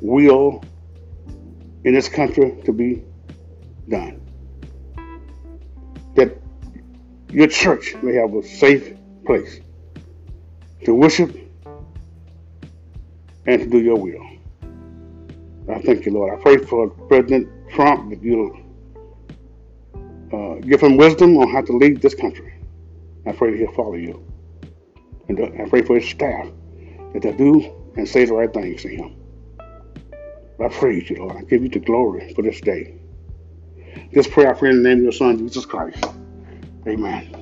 will 0.00 0.64
in 1.84 1.94
this 1.94 2.08
country 2.08 2.56
to 2.64 2.72
be 2.72 3.02
done. 3.88 4.20
That 6.14 6.38
your 7.30 7.48
church 7.48 7.94
may 8.02 8.14
have 8.14 8.34
a 8.34 8.42
safe 8.42 8.94
place 9.24 9.60
to 10.84 10.94
worship 10.94 11.36
and 13.46 13.60
to 13.60 13.66
do 13.66 13.80
your 13.80 13.96
will. 13.96 14.22
I 15.68 15.80
thank 15.80 16.06
you, 16.06 16.12
Lord. 16.12 16.38
I 16.38 16.42
pray 16.42 16.58
for 16.58 16.88
President 16.88 17.48
Trump 17.70 18.10
that 18.10 18.22
you'll 18.22 18.56
uh, 20.32 20.54
give 20.60 20.80
him 20.80 20.96
wisdom 20.96 21.36
on 21.38 21.48
how 21.50 21.62
to 21.62 21.72
lead 21.76 22.00
this 22.02 22.14
country. 22.14 22.54
I 23.26 23.32
pray 23.32 23.52
that 23.52 23.58
he'll 23.58 23.72
follow 23.72 23.94
you. 23.94 24.24
And 25.28 25.38
uh, 25.38 25.62
I 25.62 25.68
pray 25.68 25.82
for 25.82 25.96
his 25.98 26.08
staff 26.08 26.48
that 27.12 27.22
they 27.22 27.32
do 27.32 27.92
and 27.96 28.08
say 28.08 28.24
the 28.24 28.34
right 28.34 28.52
things 28.52 28.82
to 28.82 28.88
him. 28.88 29.21
I 30.62 30.68
praise 30.68 31.10
you, 31.10 31.16
Lord. 31.16 31.36
I 31.36 31.42
give 31.42 31.62
you 31.62 31.68
the 31.68 31.80
glory 31.80 32.32
for 32.34 32.42
this 32.42 32.60
day. 32.60 32.94
This 34.12 34.26
prayer 34.28 34.54
I 34.54 34.58
pray 34.58 34.70
in 34.70 34.82
the 34.82 34.88
name 34.88 34.98
of 34.98 35.04
your 35.04 35.12
Son, 35.12 35.38
Jesus 35.38 35.66
Christ. 35.66 36.04
Amen. 36.86 37.34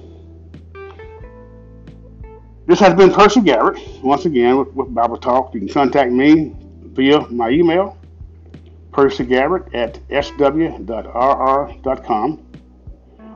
This 2.66 2.78
has 2.80 2.94
been 2.94 3.12
Percy 3.12 3.40
Garrett, 3.40 3.80
once 4.02 4.24
again, 4.26 4.56
with, 4.56 4.72
with 4.74 4.94
Bible 4.94 5.16
Talk. 5.16 5.52
You 5.54 5.60
can 5.60 5.68
contact 5.68 6.12
me 6.12 6.54
via 6.84 7.20
my 7.28 7.50
email, 7.50 7.98
percygarrett 8.92 9.74
at 9.74 9.98
sw.rr.com, 10.08 10.86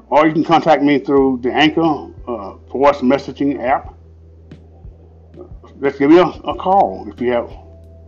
or 0.08 0.26
you 0.26 0.32
can 0.32 0.44
contact 0.44 0.82
me 0.82 0.98
through 0.98 1.40
the 1.42 1.52
Anchor 1.52 2.12
uh, 2.26 2.54
voice 2.70 3.00
messaging 3.00 3.60
app. 3.60 3.94
Let's 5.78 5.98
give 5.98 6.10
me 6.10 6.18
a, 6.18 6.26
a 6.26 6.54
call 6.54 7.08
if 7.12 7.20
you 7.20 7.32
have 7.32 7.50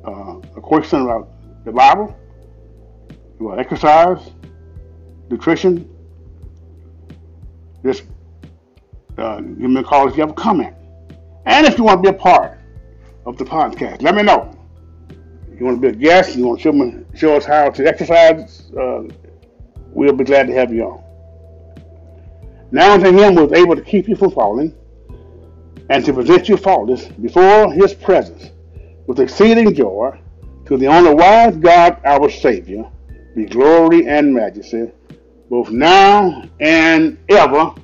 uh, 0.05 0.39
a 0.57 0.61
question 0.61 1.03
about 1.03 1.36
the 1.67 1.73
Bible, 1.73 2.17
about 3.41 3.59
exercise, 3.59 4.31
nutrition. 5.29 5.91
Just 7.85 8.05
uh, 9.19 9.41
give 9.41 9.71
me 9.71 9.81
a 9.81 9.83
call 9.83 10.09
if 10.09 10.17
you 10.17 10.21
have 10.21 10.31
a 10.31 10.35
comment. 10.35 10.75
And 11.45 11.67
if 11.67 11.77
you 11.77 11.83
want 11.83 12.05
to 12.05 12.11
be 12.12 12.17
a 12.17 12.19
part 12.19 12.59
of 13.27 13.37
the 13.37 13.45
podcast, 13.45 14.01
let 14.01 14.14
me 14.14 14.23
know. 14.23 14.57
If 15.53 15.59
you 15.59 15.67
want 15.67 15.83
to 15.83 15.91
be 15.91 15.97
a 15.97 15.99
guest, 15.99 16.37
you 16.37 16.47
want 16.47 16.61
to 16.61 16.62
show, 16.62 16.73
me, 16.73 17.05
show 17.14 17.37
us 17.37 17.45
how 17.45 17.71
to 17.71 17.85
exercise, 17.85 18.71
uh, 18.81 19.03
we'll 19.91 20.12
be 20.12 20.23
glad 20.23 20.47
to 20.47 20.53
have 20.53 20.73
you 20.73 20.85
on. 20.85 21.03
Now 22.71 22.93
unto 22.93 23.11
him 23.11 23.35
was 23.35 23.53
able 23.53 23.75
to 23.75 23.83
keep 23.83 24.09
you 24.09 24.14
from 24.14 24.31
falling 24.31 24.73
and 25.91 26.05
to 26.05 26.12
present 26.12 26.49
you 26.49 26.57
faultless 26.57 27.07
before 27.09 27.73
his 27.73 27.93
presence 27.93 28.53
with 29.09 29.19
exceeding 29.19 29.75
joy, 29.75 30.17
to 30.67 30.77
the 30.77 30.87
only 30.87 31.14
wise 31.14 31.57
God 31.57 32.01
our 32.05 32.29
Savior, 32.29 32.85
be 33.35 33.45
glory 33.47 34.07
and 34.09 34.35
majesty, 34.35 34.91
both 35.49 35.71
now 35.71 36.43
and 36.61 37.19
ever. 37.29 37.75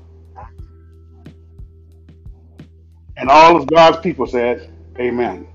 And 3.17 3.29
all 3.29 3.57
of 3.57 3.67
God's 3.69 3.99
people 3.99 4.27
said, 4.27 4.71
Amen. 4.99 5.47